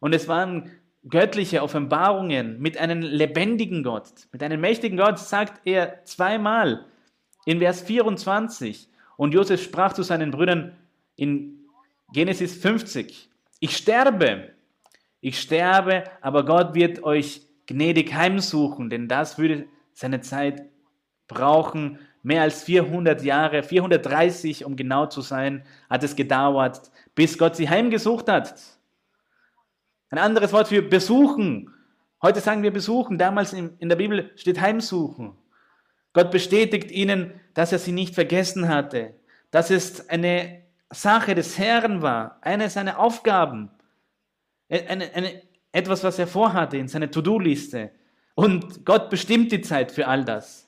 [0.00, 0.70] Und es waren
[1.08, 6.86] göttliche Offenbarungen mit einem lebendigen Gott, mit einem mächtigen Gott, sagt er zweimal
[7.44, 8.88] in Vers 24.
[9.16, 10.76] Und Josef sprach zu seinen Brüdern
[11.16, 11.66] in
[12.12, 14.50] Genesis 50, ich sterbe,
[15.20, 20.62] ich sterbe, aber Gott wird euch gnädig heimsuchen, denn das würde seine Zeit
[21.28, 27.56] brauchen, mehr als 400 Jahre, 430 um genau zu sein, hat es gedauert, bis Gott
[27.56, 28.54] sie heimgesucht hat.
[30.10, 31.72] Ein anderes Wort für besuchen.
[32.20, 35.32] Heute sagen wir besuchen, damals in, der Bibel steht heimsuchen.
[36.12, 39.14] Gott bestätigt ihnen, dass er sie nicht vergessen hatte,
[39.50, 43.70] dass es eine Sache des Herrn war, eine seiner Aufgaben,
[44.68, 47.90] eine, eine, etwas, was er vorhatte in seiner To-Do-Liste.
[48.34, 50.61] Und Gott bestimmt die Zeit für all das.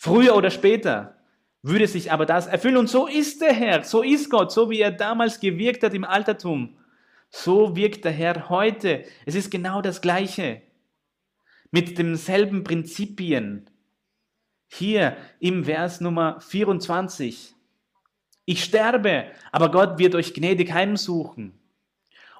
[0.00, 1.16] Früher oder später
[1.60, 2.76] würde sich aber das erfüllen.
[2.76, 6.04] Und so ist der Herr, so ist Gott, so wie er damals gewirkt hat im
[6.04, 6.78] Altertum.
[7.30, 9.04] So wirkt der Herr heute.
[9.26, 10.62] Es ist genau das Gleiche.
[11.72, 13.68] Mit demselben Prinzipien.
[14.68, 17.54] Hier im Vers Nummer 24.
[18.44, 21.58] Ich sterbe, aber Gott wird euch gnädig heimsuchen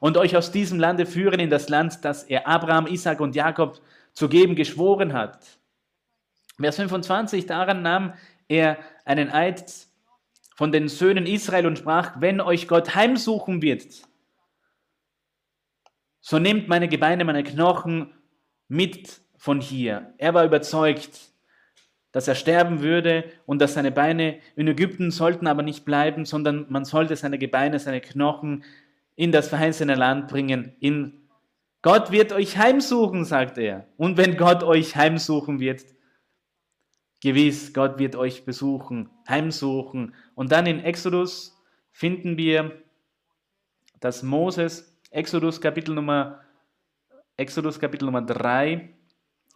[0.00, 3.80] und euch aus diesem Lande führen in das Land, das er Abraham, Isaac und Jakob
[4.12, 5.57] zu geben geschworen hat.
[6.60, 8.14] Vers 25, daran nahm
[8.48, 9.64] er einen Eid
[10.56, 14.02] von den Söhnen Israel und sprach, wenn euch Gott heimsuchen wird,
[16.20, 18.12] so nehmt meine Gebeine, meine Knochen
[18.66, 20.12] mit von hier.
[20.18, 21.32] Er war überzeugt,
[22.12, 26.66] dass er sterben würde und dass seine Beine in Ägypten sollten aber nicht bleiben, sondern
[26.68, 28.64] man sollte seine Gebeine, seine Knochen
[29.14, 30.74] in das verheißene Land bringen.
[30.80, 31.28] In
[31.82, 33.86] Gott wird euch heimsuchen, sagt er.
[33.96, 35.84] Und wenn Gott euch heimsuchen wird,
[37.20, 40.14] Gewiss, Gott wird euch besuchen, heimsuchen.
[40.34, 42.80] Und dann in Exodus finden wir,
[43.98, 46.40] dass Moses, Exodus Kapitel Nummer,
[47.36, 48.94] Exodus Kapitel Nummer 3,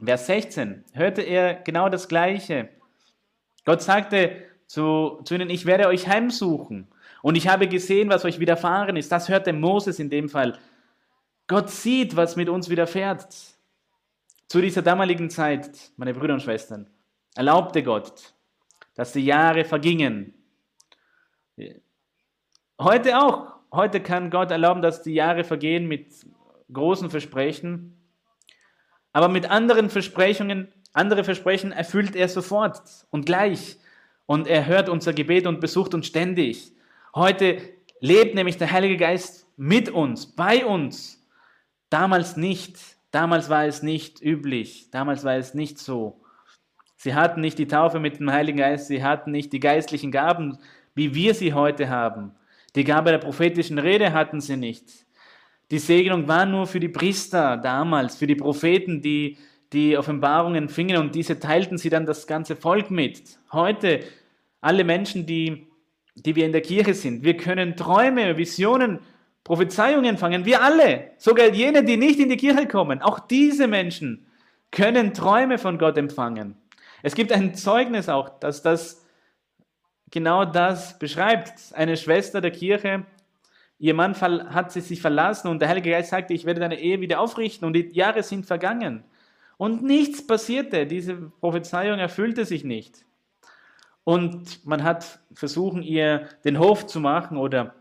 [0.04, 2.68] Vers 16, hörte er genau das Gleiche.
[3.64, 6.88] Gott sagte zu, zu ihnen, ich werde euch heimsuchen.
[7.22, 9.12] Und ich habe gesehen, was euch widerfahren ist.
[9.12, 10.58] Das hörte Moses in dem Fall.
[11.46, 13.28] Gott sieht, was mit uns widerfährt.
[14.48, 16.90] Zu dieser damaligen Zeit, meine Brüder und Schwestern
[17.34, 18.34] erlaubte Gott,
[18.94, 20.34] dass die Jahre vergingen.
[22.80, 23.52] Heute auch.
[23.72, 26.12] Heute kann Gott erlauben, dass die Jahre vergehen mit
[26.72, 27.96] großen Versprechen.
[29.12, 33.78] Aber mit anderen Versprechungen, andere Versprechen erfüllt er sofort und gleich.
[34.26, 36.72] Und er hört unser Gebet und besucht uns ständig.
[37.14, 37.58] Heute
[38.00, 41.26] lebt nämlich der Heilige Geist mit uns, bei uns.
[41.88, 42.78] Damals nicht.
[43.10, 44.90] Damals war es nicht üblich.
[44.90, 46.21] Damals war es nicht so.
[47.02, 50.58] Sie hatten nicht die Taufe mit dem Heiligen Geist, sie hatten nicht die geistlichen Gaben,
[50.94, 52.30] wie wir sie heute haben.
[52.76, 55.04] Die Gabe der prophetischen Rede hatten sie nicht.
[55.72, 59.36] Die Segnung war nur für die Priester damals, für die Propheten, die
[59.72, 63.36] die Offenbarungen fingen und diese teilten sie dann das ganze Volk mit.
[63.50, 63.98] Heute,
[64.60, 65.66] alle Menschen, die,
[66.14, 69.00] die wir in der Kirche sind, wir können Träume, Visionen,
[69.42, 70.44] Prophezeiungen fangen.
[70.44, 74.24] Wir alle, sogar jene, die nicht in die Kirche kommen, auch diese Menschen
[74.70, 76.61] können Träume von Gott empfangen.
[77.02, 79.04] Es gibt ein Zeugnis auch, dass das
[80.10, 81.74] genau das beschreibt.
[81.74, 83.04] Eine Schwester der Kirche,
[83.78, 87.00] ihr Mann hat sie sich verlassen und der Heilige Geist sagte, ich werde deine Ehe
[87.00, 89.02] wieder aufrichten und die Jahre sind vergangen.
[89.56, 93.04] Und nichts passierte, diese Prophezeiung erfüllte sich nicht.
[94.04, 97.74] Und man hat versucht, ihr den Hof zu machen oder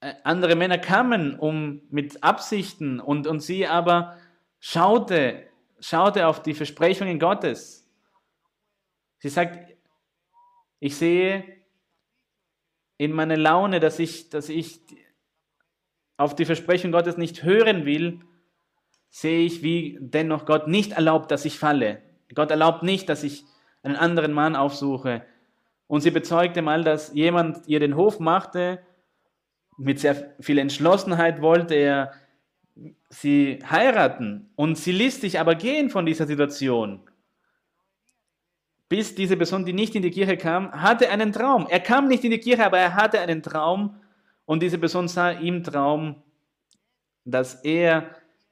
[0.00, 4.16] äh, andere Männer kamen um mit Absichten und, und sie aber
[4.58, 5.49] schaute
[5.80, 7.88] schaute auf die Versprechungen Gottes.
[9.18, 9.74] Sie sagt,
[10.78, 11.44] ich sehe
[12.96, 14.80] in meiner Laune, dass ich, dass ich
[16.16, 18.20] auf die Versprechung Gottes nicht hören will,
[19.08, 22.02] sehe ich, wie dennoch Gott nicht erlaubt, dass ich falle.
[22.34, 23.44] Gott erlaubt nicht, dass ich
[23.82, 25.24] einen anderen Mann aufsuche.
[25.86, 28.80] Und sie bezeugte mal, dass jemand ihr den Hof machte,
[29.76, 32.12] mit sehr viel Entschlossenheit wollte er
[33.08, 37.00] sie heiraten und sie sich aber gehen von dieser Situation.
[38.90, 41.68] bis diese Person, die nicht in die Kirche kam, hatte einen Traum.
[41.70, 43.94] Er kam nicht in die Kirche, aber er hatte einen Traum
[44.46, 46.16] und diese Person sah im Traum,
[47.24, 48.10] dass er,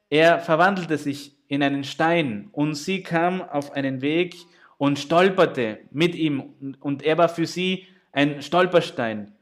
[0.09, 4.37] er verwandelte sich in einen Stein und sie kam auf einen Weg
[4.77, 9.33] und stolperte mit ihm und er war für sie ein Stolperstein.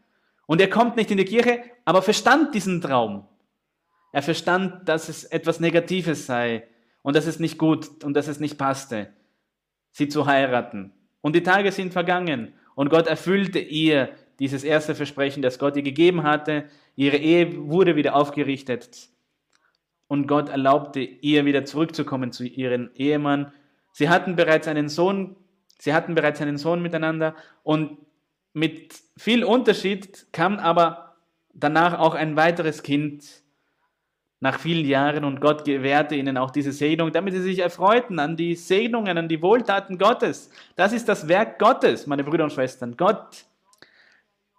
[0.48, 3.28] Und er kommt nicht in die Kirche, aber verstand diesen Traum.
[4.12, 6.68] Er verstand, dass es etwas Negatives sei
[7.02, 9.14] und dass es nicht gut und dass es nicht passte,
[9.92, 10.94] sie zu heiraten.
[11.22, 15.84] Und die Tage sind vergangen und Gott erfüllte ihr dieses erste Versprechen, das Gott ihr
[15.84, 16.66] gegeben hatte.
[16.96, 19.10] Ihre Ehe wurde wieder aufgerichtet
[20.08, 23.52] und Gott erlaubte ihr wieder zurückzukommen zu ihrem Ehemann.
[23.92, 25.36] Sie hatten bereits einen Sohn,
[25.80, 27.98] sie hatten bereits einen Sohn miteinander und
[28.54, 31.16] mit viel Unterschied kam aber
[31.54, 33.24] danach auch ein weiteres Kind
[34.40, 38.36] nach vielen Jahren und Gott gewährte ihnen auch diese Segnung, damit sie sich erfreuten an
[38.36, 40.52] die Segnungen, an die Wohltaten Gottes.
[40.76, 42.96] Das ist das Werk Gottes, meine Brüder und Schwestern.
[42.96, 43.46] Gott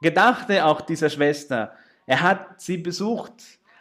[0.00, 1.72] gedachte auch dieser Schwester.
[2.06, 3.34] Er hat sie besucht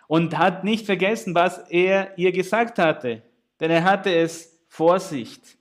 [0.08, 3.24] und hat nicht vergessen, was er ihr gesagt hatte,
[3.60, 5.58] denn er hatte es Vorsicht.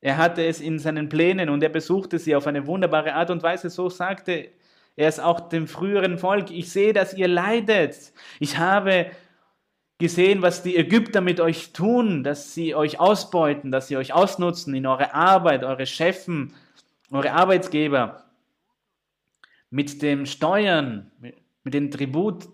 [0.00, 3.44] Er hatte es in seinen Plänen und er besuchte sie auf eine wunderbare Art und
[3.44, 3.70] Weise.
[3.70, 4.48] So sagte
[4.96, 6.50] er es auch dem früheren Volk.
[6.50, 8.12] Ich sehe, dass ihr leidet.
[8.40, 9.06] Ich habe
[10.02, 14.74] gesehen, was die Ägypter mit euch tun, dass sie euch ausbeuten, dass sie euch ausnutzen
[14.74, 16.52] in eure Arbeit, eure Chefen,
[17.12, 18.24] eure Arbeitsgeber
[19.70, 21.10] mit dem Steuern,
[21.62, 22.48] mit dem Tribut,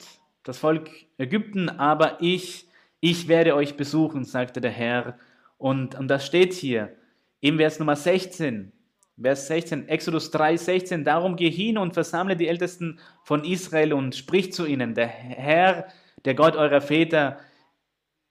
[0.45, 2.69] das Volk Ägypten, aber ich,
[3.01, 5.19] ich werde euch besuchen, sagte der Herr.
[5.57, 6.95] Und, und das steht hier
[7.41, 8.73] im Vers Nummer 16.
[9.21, 14.15] Vers 16, Exodus 3, 16, darum geh hin und versammle die Ältesten von Israel und
[14.15, 15.89] sprich zu ihnen, der Herr,
[16.25, 17.39] der Gott eurer Väter,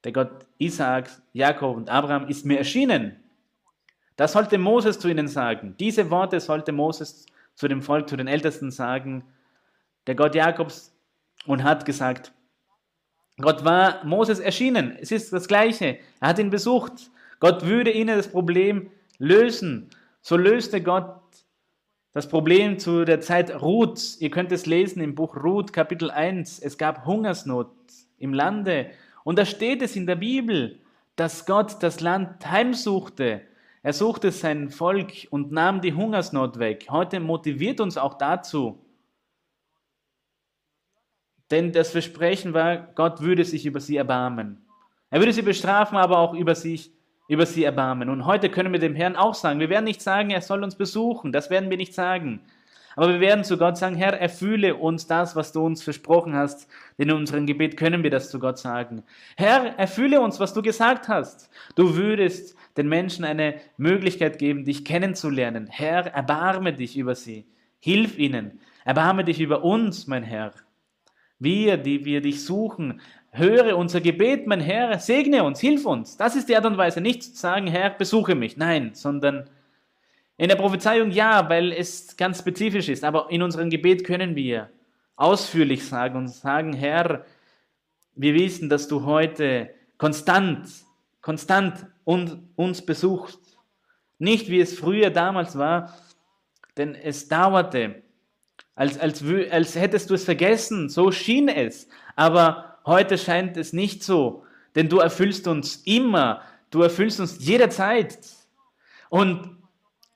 [0.04, 3.16] der Gott Isaaks, Jakob und Abraham ist mir erschienen.
[4.16, 5.74] Das sollte Moses zu ihnen sagen.
[5.78, 9.24] Diese Worte sollte Moses zu dem Volk, zu den Ältesten sagen,
[10.06, 10.94] der Gott Jakobs,
[11.46, 12.32] und hat gesagt,
[13.40, 14.96] Gott war Moses erschienen.
[15.00, 15.98] Es ist das Gleiche.
[16.20, 17.10] Er hat ihn besucht.
[17.40, 19.90] Gott würde ihnen das Problem lösen.
[20.20, 21.20] So löste Gott
[22.18, 24.16] das Problem zu der Zeit Ruth.
[24.18, 26.58] Ihr könnt es lesen im Buch Ruth, Kapitel 1.
[26.58, 27.70] Es gab Hungersnot
[28.18, 28.90] im Lande.
[29.22, 30.80] Und da steht es in der Bibel,
[31.14, 33.42] dass Gott das Land heimsuchte.
[33.84, 36.88] Er suchte sein Volk und nahm die Hungersnot weg.
[36.90, 38.84] Heute motiviert uns auch dazu.
[41.52, 44.66] Denn das Versprechen war, Gott würde sich über sie erbarmen.
[45.10, 46.90] Er würde sie bestrafen, aber auch über sich,
[47.28, 48.08] über sie erbarmen.
[48.08, 50.74] Und heute können wir dem Herrn auch sagen, wir werden nicht sagen, er soll uns
[50.74, 51.30] besuchen.
[51.30, 52.40] Das werden wir nicht sagen.
[52.96, 56.68] Aber wir werden zu Gott sagen, Herr, erfülle uns das, was du uns versprochen hast.
[56.98, 59.04] Denn in unserem Gebet können wir das zu Gott sagen.
[59.36, 61.48] Herr, erfülle uns, was du gesagt hast.
[61.76, 65.68] Du würdest den Menschen eine Möglichkeit geben, dich kennenzulernen.
[65.70, 67.46] Herr, erbarme dich über sie.
[67.78, 68.58] Hilf ihnen.
[68.84, 70.52] Erbarme dich über uns, mein Herr.
[71.38, 76.16] Wir, die wir dich suchen, höre unser Gebet, mein Herr, segne uns, hilf uns.
[76.16, 77.00] Das ist die Art und Weise.
[77.00, 78.56] Nicht zu sagen, Herr, besuche mich.
[78.56, 79.48] Nein, sondern
[80.36, 83.04] in der Prophezeiung ja, weil es ganz spezifisch ist.
[83.04, 84.70] Aber in unserem Gebet können wir
[85.16, 87.24] ausführlich sagen und sagen, Herr,
[88.14, 90.68] wir wissen, dass du heute konstant,
[91.20, 93.38] konstant uns besucht.
[94.18, 95.94] Nicht wie es früher damals war,
[96.76, 98.02] denn es dauerte,
[98.74, 101.88] als, als, als hättest du es vergessen, so schien es.
[102.14, 108.18] Aber heute scheint es nicht so, denn du erfüllst uns immer, du erfüllst uns jederzeit.
[109.08, 109.56] Und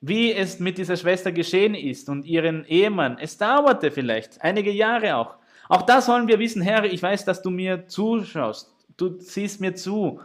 [0.00, 5.16] wie es mit dieser Schwester geschehen ist und ihren Ehemann, es dauerte vielleicht einige Jahre
[5.16, 5.36] auch.
[5.68, 9.74] Auch das sollen wir wissen, Herr, ich weiß, dass du mir zuschaust, du siehst mir
[9.74, 10.20] zu.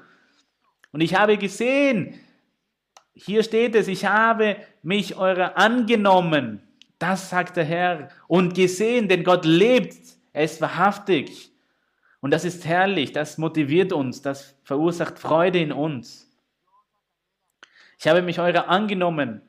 [0.91, 2.19] Und ich habe gesehen,
[3.13, 6.61] hier steht es, ich habe mich eurer angenommen.
[6.99, 8.09] Das sagt der Herr.
[8.27, 9.97] Und gesehen, denn Gott lebt.
[10.33, 11.51] Er ist wahrhaftig.
[12.19, 13.11] Und das ist herrlich.
[13.11, 14.21] Das motiviert uns.
[14.21, 16.29] Das verursacht Freude in uns.
[17.99, 19.41] Ich habe mich eurer angenommen.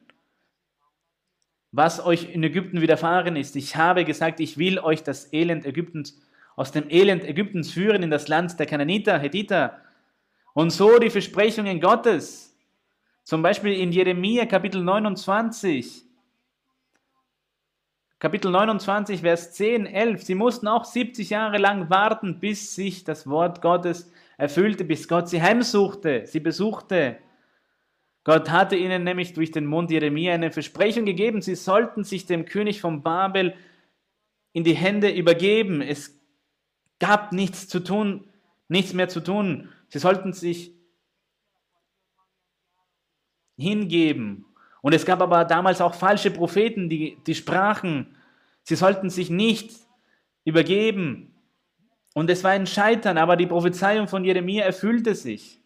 [1.70, 3.56] Was euch in Ägypten widerfahren ist.
[3.56, 6.20] Ich habe gesagt, ich will euch das Elend Ägyptens,
[6.56, 9.82] aus dem Elend Ägyptens führen in das Land der Kananiter, Hethiter,
[10.54, 12.56] und so die Versprechungen Gottes,
[13.22, 16.07] zum Beispiel in Jeremia Kapitel 29,
[18.20, 23.28] Kapitel 29, Vers 10, 11, sie mussten auch 70 Jahre lang warten, bis sich das
[23.28, 27.18] Wort Gottes erfüllte, bis Gott sie heimsuchte, sie besuchte.
[28.24, 32.44] Gott hatte ihnen nämlich durch den Mund Jeremia eine Versprechung gegeben, sie sollten sich dem
[32.44, 33.54] König von Babel
[34.52, 35.80] in die Hände übergeben.
[35.80, 36.20] Es
[36.98, 38.28] gab nichts zu tun,
[38.66, 39.68] nichts mehr zu tun.
[39.88, 40.74] Sie sollten sich
[43.56, 44.44] hingeben.
[44.80, 48.16] Und es gab aber damals auch falsche Propheten, die, die sprachen,
[48.62, 49.72] sie sollten sich nicht
[50.44, 51.34] übergeben.
[52.14, 55.60] Und es war ein Scheitern, aber die Prophezeiung von Jeremia erfüllte sich.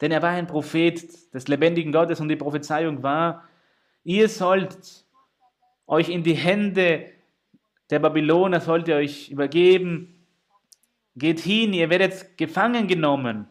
[0.00, 3.44] Denn er war ein Prophet des lebendigen Gottes und die Prophezeiung war,
[4.02, 5.04] ihr sollt
[5.86, 7.10] euch in die Hände
[7.90, 10.26] der Babyloner, sollt ihr euch übergeben.
[11.16, 13.46] Geht hin, ihr werdet gefangen genommen.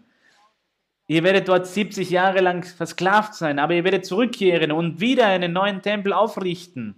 [1.13, 5.53] Ihr werdet dort 70 Jahre lang versklavt sein, aber ihr werdet zurückkehren und wieder einen
[5.53, 6.95] neuen Tempel aufrichten.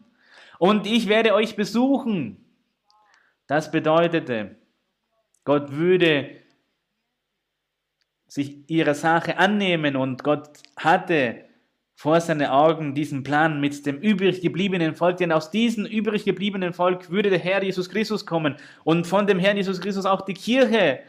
[0.57, 2.37] Und ich werde euch besuchen.
[3.45, 4.55] Das bedeutete,
[5.43, 6.29] Gott würde
[8.25, 10.47] sich ihrer Sache annehmen und Gott
[10.77, 11.43] hatte
[11.95, 16.71] vor seinen Augen diesen Plan mit dem übrig gebliebenen Volk, denn aus diesem übrig gebliebenen
[16.71, 20.35] Volk würde der Herr Jesus Christus kommen und von dem Herrn Jesus Christus auch die
[20.35, 21.01] Kirche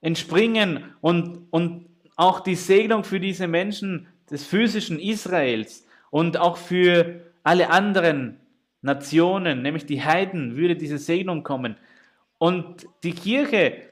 [0.00, 1.87] entspringen und, und
[2.18, 8.40] auch die Segnung für diese Menschen des physischen Israels und auch für alle anderen
[8.82, 11.76] Nationen, nämlich die Heiden, würde diese Segnung kommen.
[12.38, 13.82] Und die Kirche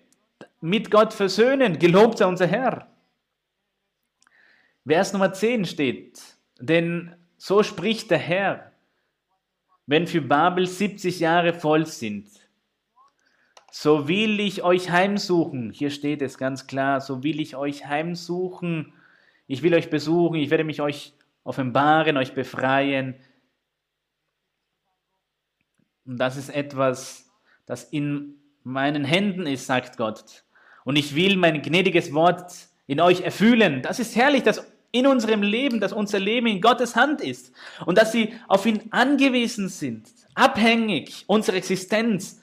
[0.60, 2.88] mit Gott versöhnen, gelobt sei unser Herr.
[4.84, 6.20] Vers Nummer 10 steht,
[6.58, 8.72] denn so spricht der Herr,
[9.86, 12.28] wenn für Babel 70 Jahre voll sind,
[13.78, 15.70] so will ich euch heimsuchen.
[15.70, 18.94] Hier steht es ganz klar, so will ich euch heimsuchen.
[19.46, 21.12] Ich will euch besuchen, ich werde mich euch
[21.44, 23.16] offenbaren, euch befreien.
[26.06, 27.28] Und das ist etwas,
[27.66, 30.44] das in meinen Händen ist, sagt Gott.
[30.86, 32.54] Und ich will mein gnädiges Wort
[32.86, 33.82] in euch erfüllen.
[33.82, 37.52] Das ist herrlich, dass in unserem Leben, dass unser Leben in Gottes Hand ist
[37.84, 42.40] und dass sie auf ihn angewiesen sind, abhängig, unsere Existenz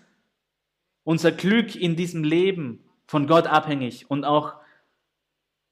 [1.04, 4.56] unser Glück in diesem Leben von Gott abhängig und auch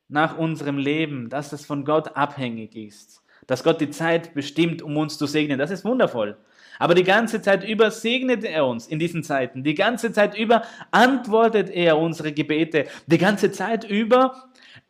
[0.07, 3.23] nach unserem Leben, dass es von Gott abhängig ist.
[3.47, 5.57] Dass Gott die Zeit bestimmt, um uns zu segnen.
[5.57, 6.37] Das ist wundervoll.
[6.79, 9.63] Aber die ganze Zeit über segnet er uns in diesen Zeiten.
[9.63, 12.85] Die ganze Zeit über antwortet er unsere Gebete.
[13.07, 14.49] Die ganze Zeit über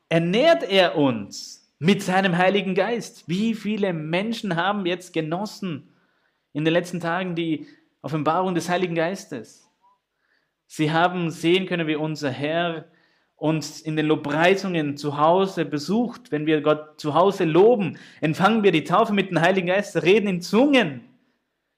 [0.10, 3.28] ernährt er uns mit seinem Heiligen Geist.
[3.28, 5.90] Wie viele Menschen haben jetzt genossen
[6.54, 7.68] in den letzten Tagen die
[8.02, 9.61] Offenbarung des Heiligen Geistes?
[10.74, 12.86] Sie haben sehen können, wie unser Herr
[13.36, 16.32] uns in den Lobpreisungen zu Hause besucht.
[16.32, 20.30] Wenn wir Gott zu Hause loben, empfangen wir die Taufe mit dem Heiligen Geist, reden
[20.30, 21.02] in Zungen,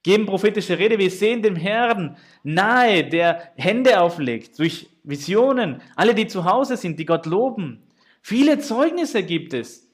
[0.04, 1.00] geben prophetische Rede.
[1.00, 5.82] Wir sehen dem Herrn nahe, der Hände auflegt, durch Visionen.
[5.96, 7.82] Alle, die zu Hause sind, die Gott loben.
[8.22, 9.92] Viele Zeugnisse gibt es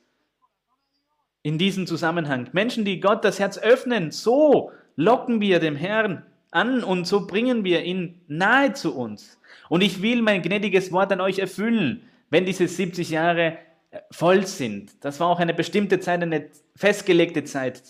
[1.41, 2.49] in diesem Zusammenhang.
[2.51, 7.63] Menschen, die Gott das Herz öffnen, so locken wir dem Herrn an und so bringen
[7.63, 9.39] wir ihn nahe zu uns.
[9.69, 13.57] Und ich will mein gnädiges Wort an euch erfüllen, wenn diese 70 Jahre
[13.91, 15.03] äh, voll sind.
[15.03, 17.81] Das war auch eine bestimmte Zeit, eine festgelegte Zeit.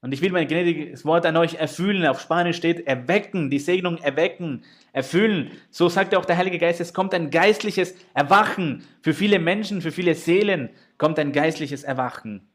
[0.00, 2.06] Und ich will mein gnädiges Wort an euch erfüllen.
[2.06, 5.50] Auf Spanisch steht erwecken, die Segnung erwecken, erfüllen.
[5.70, 8.84] So sagt auch der Heilige Geist, es kommt ein geistliches Erwachen.
[9.02, 12.48] Für viele Menschen, für viele Seelen kommt ein geistliches Erwachen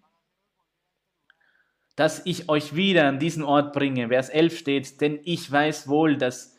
[1.95, 4.07] dass ich euch wieder an diesen Ort bringe.
[4.09, 6.53] Vers 11 steht, denn ich weiß wohl, dass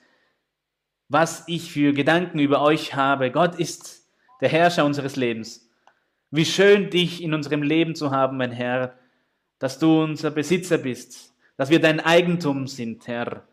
[1.09, 3.31] was ich für Gedanken über euch habe.
[3.31, 4.09] Gott ist
[4.40, 5.70] der Herrscher unseres Lebens.
[6.31, 8.99] Wie schön dich in unserem Leben zu haben, mein Herr,
[9.59, 13.47] dass du unser Besitzer bist, dass wir dein Eigentum sind, Herr.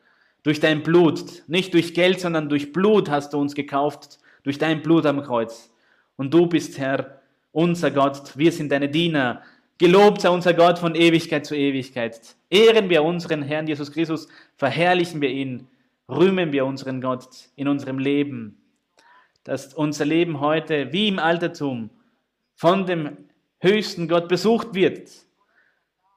[0.43, 4.81] Durch dein Blut, nicht durch Geld, sondern durch Blut hast du uns gekauft, durch dein
[4.81, 5.71] Blut am Kreuz.
[6.15, 9.43] Und du bist, Herr, unser Gott, wir sind deine Diener,
[9.81, 12.35] Gelobt sei unser Gott von Ewigkeit zu Ewigkeit.
[12.51, 15.69] Ehren wir unseren Herrn Jesus Christus, verherrlichen wir ihn,
[16.07, 18.61] rühmen wir unseren Gott in unserem Leben.
[19.43, 21.89] Dass unser Leben heute wie im Altertum
[22.53, 23.17] von dem
[23.57, 25.09] höchsten Gott besucht wird.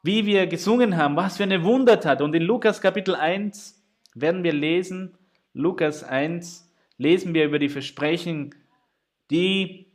[0.02, 2.20] Wie wir gesungen haben, was für eine Wundertat.
[2.20, 3.82] Und in Lukas Kapitel 1
[4.14, 5.16] werden wir lesen,
[5.54, 8.54] Lukas 1, lesen wir über die Versprechen,
[9.30, 9.86] die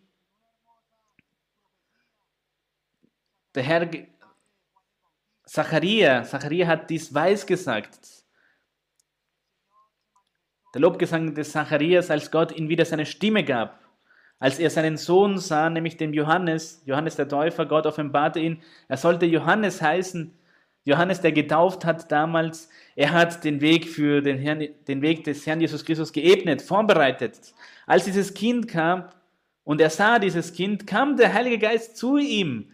[3.56, 3.89] der Herr
[5.45, 8.00] Zacharia, Zacharia hat dies weiß gesagt.
[10.75, 13.79] Der Lobgesang des Zacharias, als Gott ihm wieder seine Stimme gab,
[14.37, 18.97] als er seinen Sohn sah, nämlich den Johannes, Johannes der Täufer, Gott offenbarte ihn, er
[18.97, 20.31] sollte Johannes heißen,
[20.85, 25.45] Johannes, der getauft hat damals, er hat den Weg für den, Herrn, den Weg des
[25.45, 27.54] Herrn Jesus Christus geebnet, vorbereitet.
[27.85, 29.10] Als dieses Kind kam
[29.63, 32.71] und er sah dieses Kind, kam der Heilige Geist zu ihm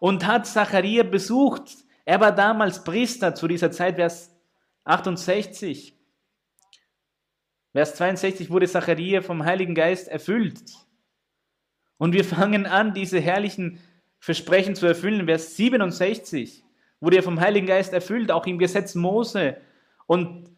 [0.00, 1.76] und hat Zacharia besucht.
[2.04, 4.34] Er war damals Priester zu dieser Zeit, Vers
[4.84, 5.94] 68.
[7.72, 10.62] Vers 62 wurde Zacharia vom Heiligen Geist erfüllt.
[11.98, 13.80] Und wir fangen an, diese herrlichen
[14.18, 15.26] Versprechen zu erfüllen.
[15.26, 16.64] Vers 67
[17.00, 19.56] wurde er vom Heiligen Geist erfüllt, auch im Gesetz Mose.
[20.06, 20.50] Und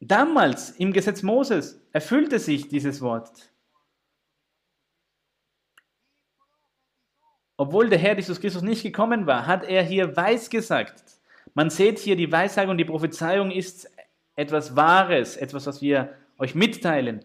[0.00, 3.52] damals im Gesetz Moses erfüllte sich dieses Wort.
[7.58, 11.02] Obwohl der Herr Jesus Christus nicht gekommen war, hat er hier weiß gesagt.
[11.54, 13.90] Man sieht hier, die Weissage und die Prophezeiung ist
[14.36, 17.24] etwas Wahres, etwas, was wir euch mitteilen.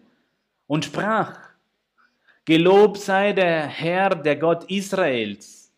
[0.66, 1.38] Und sprach,
[2.44, 5.72] Gelobt sei der Herr, der Gott Israels,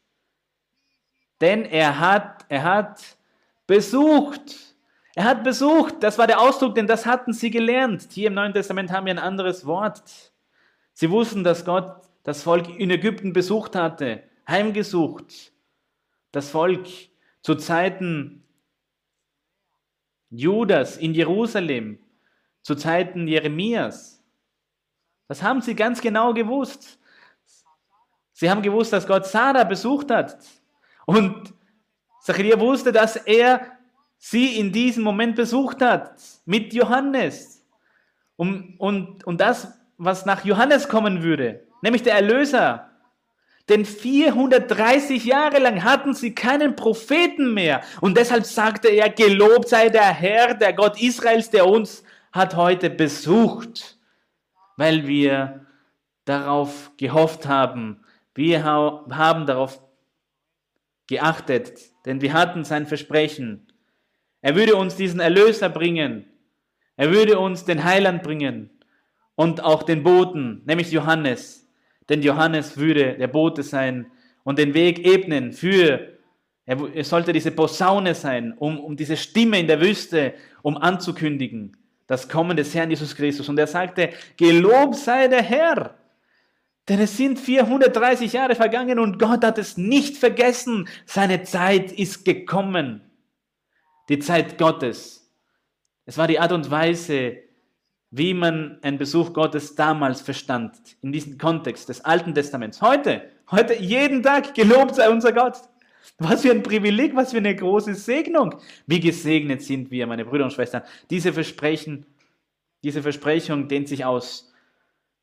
[1.40, 3.00] denn er hat, er hat
[3.68, 4.56] besucht.
[5.14, 8.08] Er hat besucht, das war der Ausdruck, denn das hatten sie gelernt.
[8.10, 10.02] Hier im Neuen Testament haben wir ein anderes Wort.
[10.92, 15.52] Sie wussten, dass Gott das Volk in Ägypten besucht hatte, heimgesucht.
[16.32, 16.86] Das Volk
[17.42, 18.44] zu Zeiten
[20.30, 21.98] Judas in Jerusalem,
[22.62, 24.22] zu Zeiten Jeremias.
[25.28, 26.98] Das haben sie ganz genau gewusst.
[28.32, 30.36] Sie haben gewusst, dass Gott Sarah besucht hat.
[31.06, 31.54] Und
[32.22, 33.72] Zachariah wusste, dass er
[34.18, 37.64] sie in diesem Moment besucht hat mit Johannes.
[38.36, 42.90] Und, und, und das, was nach Johannes kommen würde, nämlich der Erlöser.
[43.68, 47.82] Denn 430 Jahre lang hatten sie keinen Propheten mehr.
[48.00, 52.90] Und deshalb sagte er, gelobt sei der Herr, der Gott Israels, der uns hat heute
[52.90, 53.96] besucht
[54.76, 55.66] weil wir
[56.24, 58.04] darauf gehofft haben.
[58.34, 59.80] Wir haben darauf
[61.06, 63.72] geachtet, denn wir hatten sein Versprechen.
[64.42, 66.26] Er würde uns diesen Erlöser bringen.
[66.96, 68.70] Er würde uns den Heiland bringen
[69.34, 71.65] und auch den Boten, nämlich Johannes.
[72.08, 74.06] Denn Johannes würde der Bote sein
[74.44, 76.12] und den Weg ebnen für,
[76.64, 81.76] er sollte diese Posaune sein, um, um diese Stimme in der Wüste, um anzukündigen
[82.06, 83.48] das Kommen des Herrn Jesus Christus.
[83.48, 85.94] Und er sagte, gelobt sei der Herr.
[86.88, 90.88] Denn es sind 430 Jahre vergangen und Gott hat es nicht vergessen.
[91.04, 93.02] Seine Zeit ist gekommen.
[94.08, 95.28] Die Zeit Gottes.
[96.04, 97.38] Es war die Art und Weise,
[98.16, 102.80] wie man einen Besuch Gottes damals verstand, in diesem Kontext des Alten Testaments.
[102.80, 105.56] Heute, heute jeden Tag gelobt sei unser Gott.
[106.18, 108.54] Was für ein Privileg, was für eine große Segnung.
[108.86, 110.82] Wie gesegnet sind wir, meine Brüder und Schwestern.
[111.10, 112.06] Diese Versprechen,
[112.82, 114.50] diese Versprechung dehnt sich aus.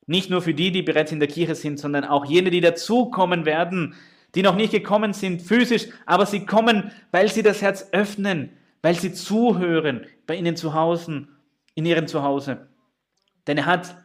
[0.05, 3.45] Nicht nur für die, die bereits in der Kirche sind, sondern auch jene, die dazukommen
[3.45, 3.95] werden,
[4.35, 8.51] die noch nicht gekommen sind physisch, aber sie kommen, weil sie das Herz öffnen,
[8.83, 11.27] weil sie zuhören bei ihnen zu Hause,
[11.73, 12.67] in ihrem Zuhause.
[13.47, 13.95] Denn er hat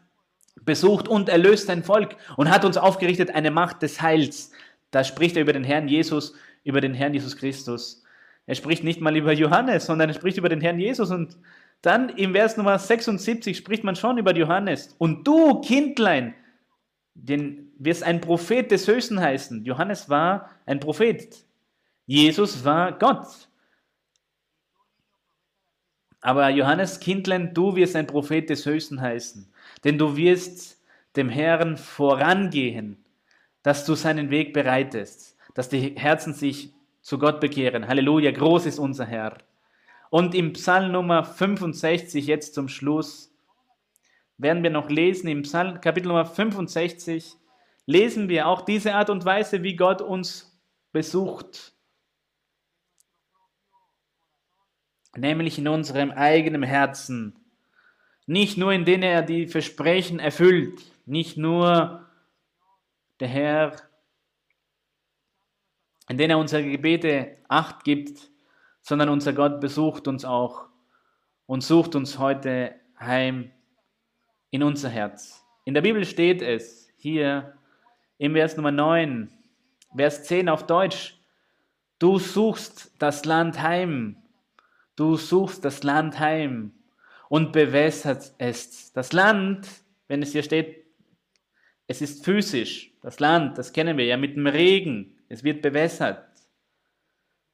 [0.64, 4.53] besucht und erlöst sein Volk und hat uns aufgerichtet eine Macht des Heils.
[4.91, 6.34] Da spricht er über den Herrn Jesus,
[6.64, 8.03] über den Herrn Jesus Christus.
[8.47, 11.11] Er spricht nicht mal über Johannes, sondern er spricht über den Herrn Jesus.
[11.11, 11.36] Und
[11.82, 14.95] dann im Vers Nummer 76 spricht man schon über Johannes.
[14.99, 16.34] Und du, Kindlein,
[17.14, 19.64] den wirst ein Prophet des Höchsten heißen.
[19.64, 21.45] Johannes war ein Prophet.
[22.07, 23.26] Jesus war Gott.
[26.21, 29.53] Aber Johannes, Kindlein, du wirst ein Prophet des Höchsten heißen.
[29.85, 30.83] Denn du wirst
[31.16, 33.05] dem Herrn vorangehen,
[33.62, 37.89] dass du seinen Weg bereitest dass die Herzen sich zu Gott bekehren.
[37.89, 39.39] Halleluja, groß ist unser Herr.
[40.09, 43.35] Und im Psalm Nummer 65, jetzt zum Schluss,
[44.37, 47.35] werden wir noch lesen, im Psalm Kapitel Nummer 65,
[47.87, 50.57] lesen wir auch diese Art und Weise, wie Gott uns
[50.93, 51.73] besucht.
[55.16, 57.36] Nämlich in unserem eigenen Herzen.
[58.26, 62.06] Nicht nur, indem er die Versprechen erfüllt, nicht nur
[63.20, 63.88] der Herr
[66.09, 68.30] in denen er unsere Gebete Acht gibt,
[68.82, 70.66] sondern unser Gott besucht uns auch
[71.46, 73.50] und sucht uns heute heim
[74.50, 75.44] in unser Herz.
[75.64, 77.54] In der Bibel steht es hier
[78.16, 79.30] im Vers Nummer 9,
[79.94, 81.18] Vers 10 auf Deutsch,
[81.98, 84.16] du suchst das Land heim,
[84.99, 86.72] du suchst das Land heim
[87.28, 88.92] und bewässert es.
[88.92, 89.68] Das Land,
[90.09, 90.86] wenn es hier steht,
[91.86, 96.26] es ist physisch, das Land, das kennen wir ja mit dem Regen, es wird bewässert,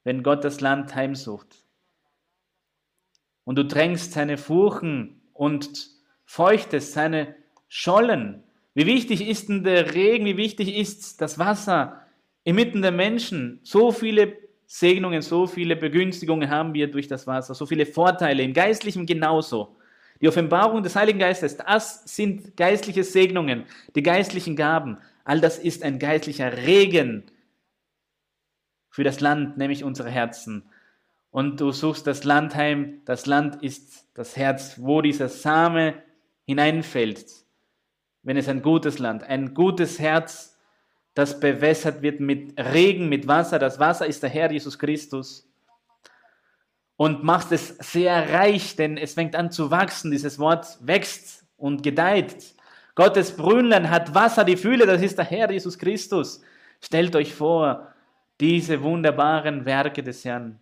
[0.05, 1.65] wenn Gott das Land heimsucht.
[3.45, 5.89] Und du drängst seine Furchen und
[6.25, 7.37] feuchtest seine
[7.69, 8.43] Schollen.
[8.73, 12.01] Wie wichtig ist denn der Regen, wie wichtig ist das Wasser
[12.43, 13.61] inmitten der Menschen?
[13.63, 14.44] So viele
[14.77, 19.77] Segnungen, so viele Begünstigungen haben wir durch das Wasser, so viele Vorteile, im Geistlichen genauso.
[20.21, 24.99] Die Offenbarung des Heiligen Geistes, das sind geistliche Segnungen, die geistlichen Gaben.
[25.25, 27.23] All das ist ein geistlicher Regen,
[28.91, 30.65] für das Land, nämlich unsere Herzen.
[31.31, 33.03] Und du suchst das Land heim.
[33.05, 35.95] Das Land ist das Herz, wo dieser Same
[36.47, 37.27] hineinfällt.
[38.25, 40.54] Wenn es ein gutes Land, ein gutes Herz
[41.15, 43.59] das bewässert wird mit Regen, mit Wasser.
[43.59, 45.49] Das Wasser ist der Herr Jesus Christus.
[46.97, 50.11] Und macht es sehr reich, denn es fängt an zu wachsen.
[50.11, 52.55] Dieses Wort wächst und gedeiht.
[52.95, 56.41] Gottes Brünnlein hat Wasser, die Fühle, das ist der Herr Jesus Christus.
[56.81, 57.89] Stellt euch vor,
[58.41, 60.61] diese wunderbaren Werke des Herrn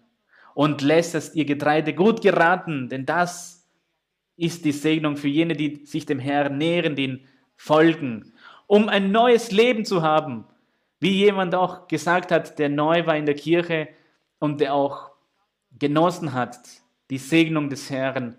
[0.54, 3.66] und lässt es ihr Getreide gut geraten, denn das
[4.36, 7.26] ist die Segnung für jene, die sich dem Herrn nähren, den
[7.56, 8.31] folgen,
[8.66, 10.44] um ein neues Leben zu haben.
[11.00, 13.88] Wie jemand auch gesagt hat, der neu war in der Kirche
[14.38, 15.10] und der auch
[15.78, 16.58] genossen hat,
[17.10, 18.38] die Segnung des Herrn.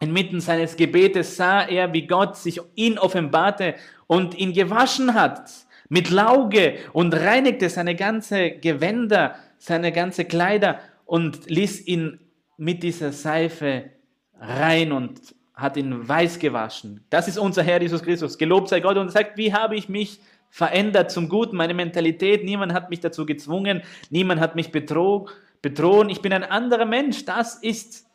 [0.00, 3.74] Inmitten seines Gebetes sah er, wie Gott sich ihn offenbarte
[4.06, 5.50] und ihn gewaschen hat
[5.88, 12.20] mit Lauge und reinigte seine ganze Gewänder, seine ganze Kleider und ließ ihn
[12.56, 13.90] mit dieser Seife
[14.38, 17.04] rein und hat ihn weiß gewaschen.
[17.08, 18.36] Das ist unser Herr Jesus Christus.
[18.36, 22.44] Gelobt sei Gott und er sagt, wie habe ich mich verändert zum Guten, meine Mentalität.
[22.44, 25.30] Niemand hat mich dazu gezwungen, niemand hat mich bedroht.
[25.62, 27.24] Ich bin ein anderer Mensch.
[27.24, 28.06] Das ist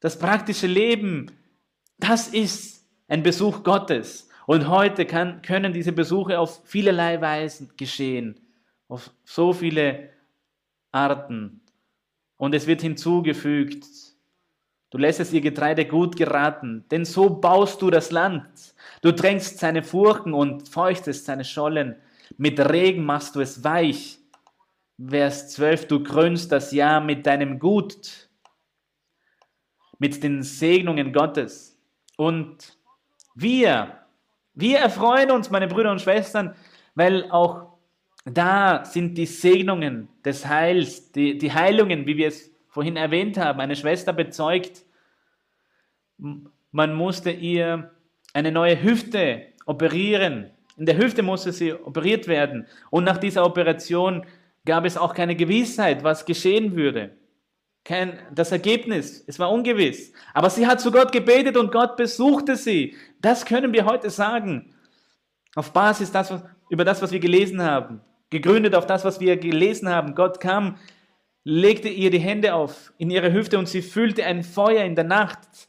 [0.00, 1.30] das praktische Leben.
[1.98, 4.28] Das ist ein Besuch Gottes.
[4.46, 8.38] Und heute kann, können diese Besuche auf vielerlei Weisen geschehen,
[8.88, 10.10] auf so viele
[10.92, 11.62] Arten.
[12.36, 13.86] Und es wird hinzugefügt,
[14.94, 18.46] du lässt es ihr Getreide gut geraten, denn so baust du das Land.
[19.02, 21.96] Du drängst seine Furchen und feuchtest seine Schollen.
[22.36, 24.20] Mit Regen machst du es weich.
[25.04, 28.28] Vers 12, du krönst das Jahr mit deinem Gut,
[29.98, 31.76] mit den Segnungen Gottes.
[32.16, 32.78] Und
[33.34, 33.98] wir,
[34.54, 36.54] wir erfreuen uns, meine Brüder und Schwestern,
[36.94, 37.78] weil auch
[38.24, 43.60] da sind die Segnungen des Heils, die, die Heilungen, wie wir es vorhin erwähnt haben.
[43.60, 44.84] Eine Schwester bezeugt,
[46.18, 47.92] man musste ihr
[48.32, 50.50] eine neue Hüfte operieren.
[50.76, 52.66] In der Hüfte musste sie operiert werden.
[52.90, 54.26] Und nach dieser Operation
[54.66, 57.16] gab es auch keine Gewissheit, was geschehen würde.
[57.84, 60.12] Kein, das Ergebnis, es war ungewiss.
[60.32, 62.96] Aber sie hat zu Gott gebetet und Gott besuchte sie.
[63.20, 64.74] Das können wir heute sagen.
[65.54, 66.34] Auf Basis das,
[66.70, 68.00] über das, was wir gelesen haben.
[68.30, 70.16] Gegründet auf das, was wir gelesen haben.
[70.16, 70.76] Gott kam,
[71.44, 75.04] legte ihr die Hände auf in ihre Hüfte und sie fühlte ein Feuer in der
[75.04, 75.68] Nacht.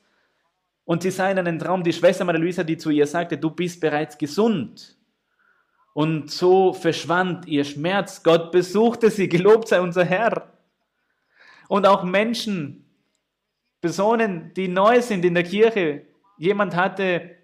[0.85, 3.49] Und sie sah in einem Traum die Schwester Maria Luisa, die zu ihr sagte, du
[3.49, 4.97] bist bereits gesund.
[5.93, 8.23] Und so verschwand ihr Schmerz.
[8.23, 10.53] Gott besuchte sie, gelobt sei unser Herr.
[11.67, 12.85] Und auch Menschen,
[13.81, 16.05] Personen, die neu sind in der Kirche,
[16.37, 17.35] jemand hatte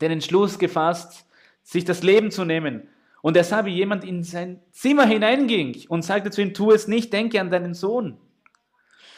[0.00, 1.26] den Entschluss gefasst,
[1.62, 2.88] sich das Leben zu nehmen.
[3.24, 6.88] Und er sah, wie jemand in sein Zimmer hineinging und sagte zu ihm, tu es
[6.88, 8.18] nicht, denke an deinen Sohn.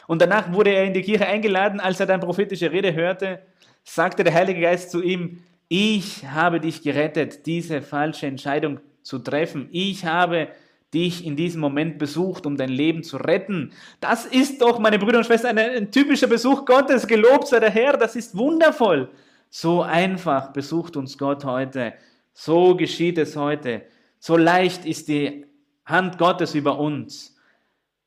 [0.07, 3.41] Und danach wurde er in die Kirche eingeladen, als er dann prophetische Rede hörte,
[3.83, 9.69] sagte der Heilige Geist zu ihm, ich habe dich gerettet, diese falsche Entscheidung zu treffen.
[9.73, 10.51] Ich habe
[10.95, 13.73] dich in diesem Moment besucht, um dein Leben zu retten.
[13.99, 17.09] Das ist doch, meine Brüder und Schwestern, ein, ein typischer Besuch Gottes.
[17.09, 19.11] Gelobt sei der Herr, das ist wundervoll.
[19.51, 21.95] So einfach besucht uns Gott heute.
[22.35, 23.83] So geschieht es heute.
[24.27, 25.47] So leicht ist die
[25.85, 27.37] Hand Gottes über uns.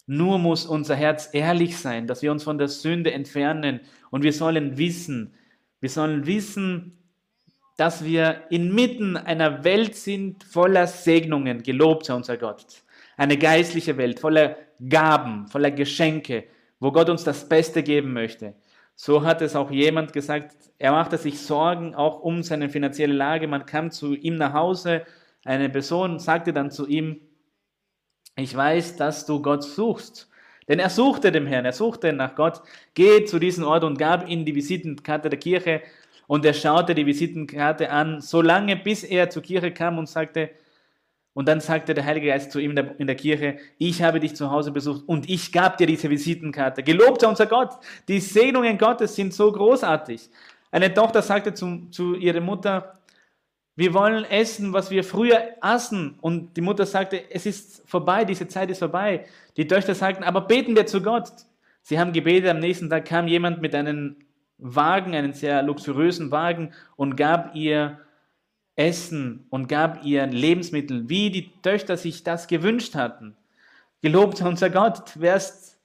[0.05, 3.79] Nur muss unser Herz ehrlich sein, dass wir uns von der Sünde entfernen
[4.11, 5.33] und wir sollen wissen,
[5.79, 6.97] wir sollen wissen,
[7.77, 11.63] dass wir inmitten einer Welt sind voller Segnungen.
[11.63, 12.65] Gelobt sei unser Gott.
[13.15, 14.57] Eine geistliche Welt voller
[14.89, 16.43] Gaben, voller Geschenke,
[16.81, 18.55] wo Gott uns das Beste geben möchte.
[18.93, 23.47] So hat es auch jemand gesagt, er machte sich Sorgen auch um seine finanzielle Lage.
[23.47, 25.05] Man kam zu ihm nach Hause,
[25.45, 27.21] eine Person sagte dann zu ihm,
[28.35, 30.29] ich weiß, dass du Gott suchst.
[30.67, 32.61] Denn er suchte dem Herrn, er suchte nach Gott,
[32.93, 35.81] geh zu diesem Ort und gab ihm die Visitenkarte der Kirche
[36.27, 40.51] und er schaute die Visitenkarte an, so lange bis er zur Kirche kam und sagte,
[41.33, 44.51] und dann sagte der Heilige Geist zu ihm in der Kirche, ich habe dich zu
[44.51, 46.83] Hause besucht und ich gab dir diese Visitenkarte.
[46.83, 47.71] Gelobt sei unser Gott.
[48.07, 50.29] Die Segnungen Gottes sind so großartig.
[50.69, 52.98] Eine Tochter sagte zu, zu ihrer Mutter,
[53.79, 56.15] wir wollen essen, was wir früher aßen.
[56.19, 59.25] Und die Mutter sagte, es ist vorbei, diese Zeit ist vorbei.
[59.55, 61.31] Die Töchter sagten, aber beten wir zu Gott.
[61.81, 64.17] Sie haben gebetet, am nächsten Tag kam jemand mit einem
[64.57, 68.01] Wagen, einen sehr luxuriösen Wagen und gab ihr
[68.75, 73.37] Essen und gab ihr Lebensmittel, wie die Töchter sich das gewünscht hatten.
[74.01, 75.79] Gelobt unser Gott, Vers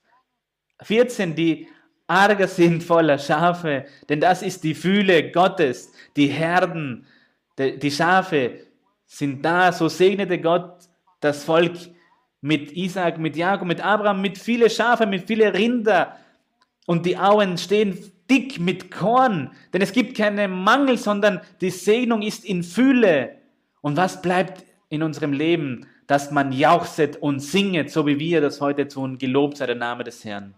[0.83, 1.69] 14, die
[2.09, 7.07] arger sind voller Schafe, denn das ist die Fühle Gottes, die Herden,
[7.59, 8.61] die Schafe
[9.07, 10.89] sind da, so segnete Gott
[11.21, 11.77] das Volk
[12.41, 16.19] mit Isaac, mit Jakob, mit Abraham, mit viele Schafe, mit viele Rinder.
[16.87, 22.23] Und die Auen stehen dick mit Korn, denn es gibt keinen Mangel, sondern die Segnung
[22.23, 23.37] ist in Fülle.
[23.81, 25.87] Und was bleibt in unserem Leben?
[26.07, 29.17] Dass man jauchzet und singet, so wie wir das heute tun.
[29.17, 30.55] Gelobt sei der Name des Herrn.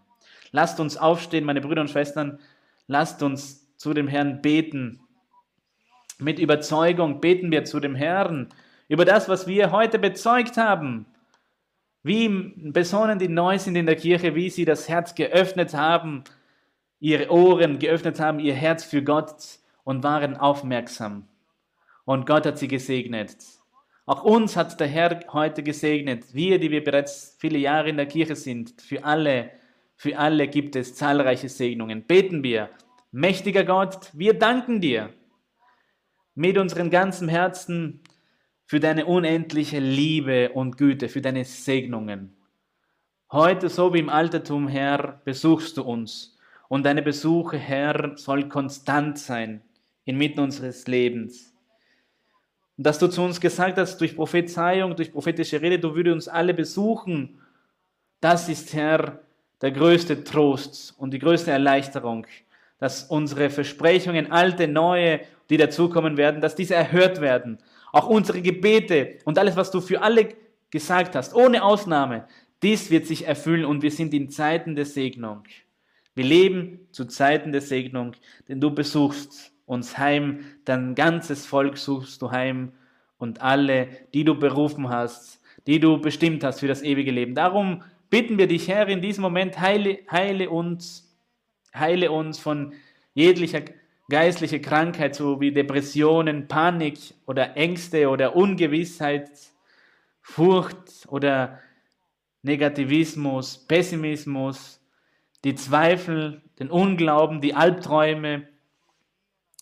[0.51, 2.40] Lasst uns aufstehen, meine Brüder und Schwestern.
[2.88, 5.05] Lasst uns zu dem Herrn beten.
[6.18, 8.48] Mit Überzeugung beten wir zu dem Herrn
[8.88, 11.04] über das, was wir heute bezeugt haben.
[12.02, 12.28] Wie
[12.72, 16.24] Personen, die neu sind in der Kirche, wie sie das Herz geöffnet haben,
[17.00, 21.28] ihre Ohren geöffnet haben, ihr Herz für Gott und waren aufmerksam.
[22.04, 23.36] Und Gott hat sie gesegnet.
[24.06, 26.32] Auch uns hat der Herr heute gesegnet.
[26.32, 29.50] Wir, die wir bereits viele Jahre in der Kirche sind, für alle,
[29.96, 32.04] für alle gibt es zahlreiche Segnungen.
[32.04, 32.70] Beten wir.
[33.10, 35.10] Mächtiger Gott, wir danken dir
[36.37, 38.01] mit unserem ganzen Herzen
[38.66, 42.37] für deine unendliche Liebe und Güte, für deine Segnungen.
[43.32, 46.39] Heute, so wie im Altertum, Herr, besuchst du uns.
[46.68, 49.62] Und deine Besuche, Herr, soll konstant sein
[50.05, 51.53] inmitten unseres Lebens.
[52.76, 56.28] Und dass du zu uns gesagt hast, durch Prophezeiung, durch prophetische Rede, du würdest uns
[56.28, 57.41] alle besuchen,
[58.20, 59.20] das ist, Herr,
[59.62, 62.26] der größte Trost und die größte Erleichterung,
[62.79, 65.20] dass unsere Versprechungen, alte, neue,
[65.51, 67.59] die dazukommen werden, dass diese erhört werden
[67.97, 70.29] auch unsere Gebete und alles, was du für alle
[70.70, 72.27] gesagt hast, ohne Ausnahme,
[72.62, 75.45] dies wird sich erfüllen und wir sind in Zeiten der Segnung.
[76.14, 78.12] Wir leben zu Zeiten der Segnung,
[78.49, 82.72] denn du besuchst uns heim, dein ganzes Volk suchst du heim
[83.16, 87.35] und alle, die du berufen hast, die du bestimmt hast für das ewige Leben.
[87.35, 91.05] Darum bitten wir dich, Herr, in diesem Moment, heile, heile uns,
[91.79, 92.74] heile uns von
[93.14, 93.62] jeglicher
[94.09, 99.31] geistliche Krankheit, so wie Depressionen, Panik oder Ängste oder Ungewissheit,
[100.22, 101.61] Furcht oder
[102.43, 104.81] Negativismus, Pessimismus,
[105.45, 108.49] die Zweifel, den Unglauben, die Albträume,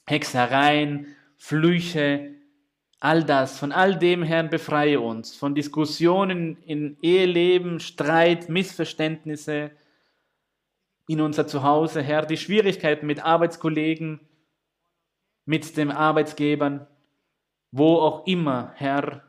[0.07, 1.07] Hexereien,
[1.39, 2.35] Flüche,
[3.01, 9.71] all das, von all dem, Herrn, befreie uns, von Diskussionen in Eheleben, Streit, Missverständnisse
[11.07, 14.21] in unser Zuhause, Herr, die Schwierigkeiten mit Arbeitskollegen,
[15.45, 16.87] mit dem Arbeitgebern,
[17.71, 19.23] wo auch immer, Herr,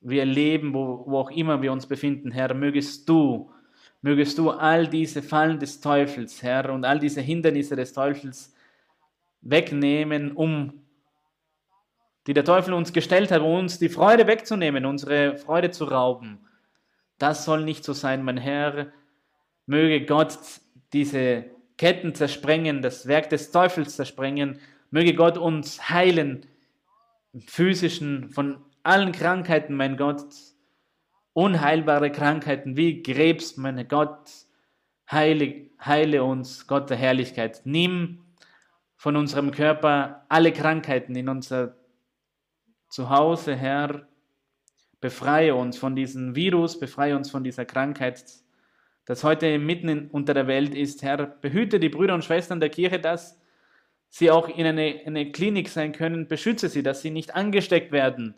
[0.00, 3.50] wir leben, wo, wo auch immer wir uns befinden, Herr, mögest du,
[4.00, 8.54] mögest du all diese Fallen des Teufels, Herr, und all diese Hindernisse des Teufels
[9.40, 10.84] wegnehmen, um
[12.26, 16.38] die der Teufel uns gestellt hat, um uns die Freude wegzunehmen, unsere Freude zu rauben.
[17.18, 18.92] Das soll nicht so sein, mein Herr.
[19.64, 20.38] Möge Gott
[20.92, 21.44] diese
[21.76, 24.58] Ketten zersprengen, das Werk des Teufels zersprengen
[24.90, 26.46] Möge Gott uns heilen,
[27.46, 30.24] physischen, von allen Krankheiten, mein Gott,
[31.34, 34.30] unheilbare Krankheiten wie Krebs, mein Gott,
[35.10, 37.60] heile, heile uns, Gott der Herrlichkeit.
[37.64, 38.24] Nimm
[38.96, 41.76] von unserem Körper alle Krankheiten in unser
[42.88, 44.08] Zuhause, Herr.
[45.00, 48.24] Befreie uns von diesem Virus, befreie uns von dieser Krankheit,
[49.08, 51.02] das heute mitten in, unter der Welt ist.
[51.02, 53.40] Herr, behüte die Brüder und Schwestern der Kirche, dass
[54.10, 58.34] sie auch in eine, eine Klinik sein können, beschütze sie, dass sie nicht angesteckt werden.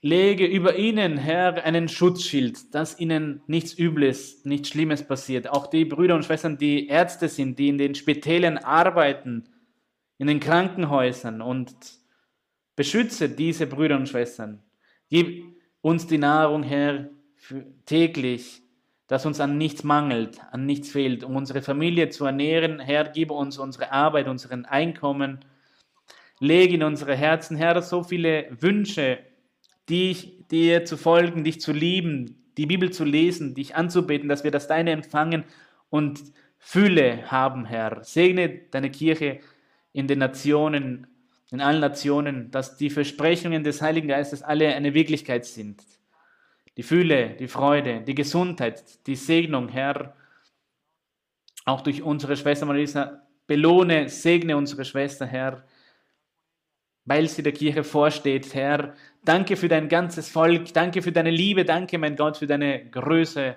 [0.00, 5.50] Lege über ihnen, Herr, einen Schutzschild, dass ihnen nichts Übles, nichts Schlimmes passiert.
[5.50, 9.50] Auch die Brüder und Schwestern, die Ärzte sind, die in den Spitälen arbeiten,
[10.16, 11.74] in den Krankenhäusern und
[12.74, 14.62] beschütze diese Brüder und Schwestern.
[15.10, 15.44] Gib
[15.82, 17.10] uns die Nahrung, Herr,
[17.86, 18.62] täglich
[19.08, 22.78] dass uns an nichts mangelt, an nichts fehlt, um unsere Familie zu ernähren.
[22.78, 25.40] Herr, gib uns unsere Arbeit, unseren Einkommen.
[26.40, 29.18] Lege in unsere Herzen, Herr, so viele Wünsche,
[29.88, 34.50] dich, dir zu folgen, dich zu lieben, die Bibel zu lesen, dich anzubeten, dass wir
[34.50, 35.44] das Deine empfangen
[35.88, 36.20] und
[36.58, 38.04] Fülle haben, Herr.
[38.04, 39.40] Segne deine Kirche
[39.92, 41.06] in den Nationen,
[41.50, 45.82] in allen Nationen, dass die Versprechungen des Heiligen Geistes alle eine Wirklichkeit sind
[46.78, 50.14] die Fülle, die Freude, die Gesundheit, die Segnung, Herr,
[51.64, 55.64] auch durch unsere Schwester Marisa, belohne, segne unsere Schwester, Herr,
[57.04, 58.94] weil sie der Kirche vorsteht, Herr.
[59.24, 63.56] Danke für dein ganzes Volk, danke für deine Liebe, danke, mein Gott, für deine Größe.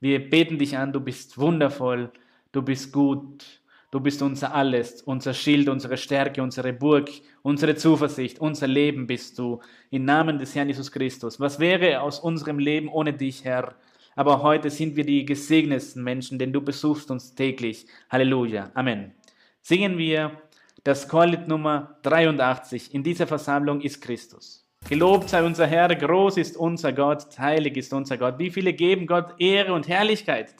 [0.00, 2.12] Wir beten dich an, du bist wundervoll,
[2.52, 3.62] du bist gut.
[3.90, 7.08] Du bist unser Alles, unser Schild, unsere Stärke, unsere Burg,
[7.40, 9.60] unsere Zuversicht, unser Leben bist du.
[9.88, 11.40] Im Namen des Herrn Jesus Christus.
[11.40, 13.74] Was wäre aus unserem Leben ohne dich, Herr?
[14.14, 17.86] Aber heute sind wir die gesegnetsten Menschen, denn du besuchst uns täglich.
[18.10, 18.70] Halleluja.
[18.74, 19.14] Amen.
[19.62, 20.32] Singen wir
[20.84, 22.92] das Chorlied Nummer 83.
[22.92, 24.68] In dieser Versammlung ist Christus.
[24.86, 28.38] Gelobt sei unser Herr, groß ist unser Gott, heilig ist unser Gott.
[28.38, 30.54] Wie viele geben Gott Ehre und Herrlichkeit?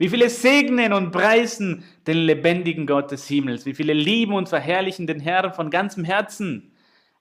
[0.00, 3.66] Wie viele segnen und preisen den lebendigen Gott des Himmels.
[3.66, 6.72] Wie viele lieben und verherrlichen den Herrn von ganzem Herzen.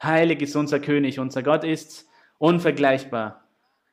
[0.02, 2.08] Heilig ist unser König, unser Gott ist
[2.38, 3.44] unvergleichbar.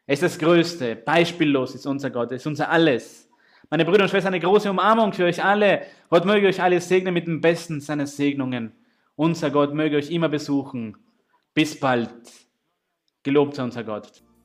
[0.07, 3.29] Er ist das Größte, beispiellos ist unser Gott, er ist unser Alles.
[3.71, 5.83] Meine Brüder und Schwestern, eine große Umarmung für euch alle.
[6.09, 8.71] Gott möge euch alle segnen mit dem Besten seiner Segnungen.
[9.17, 10.97] Unser Gott möge euch immer besuchen.
[11.55, 12.13] Bis bald.
[13.25, 14.23] Gelobt sei unser Gott.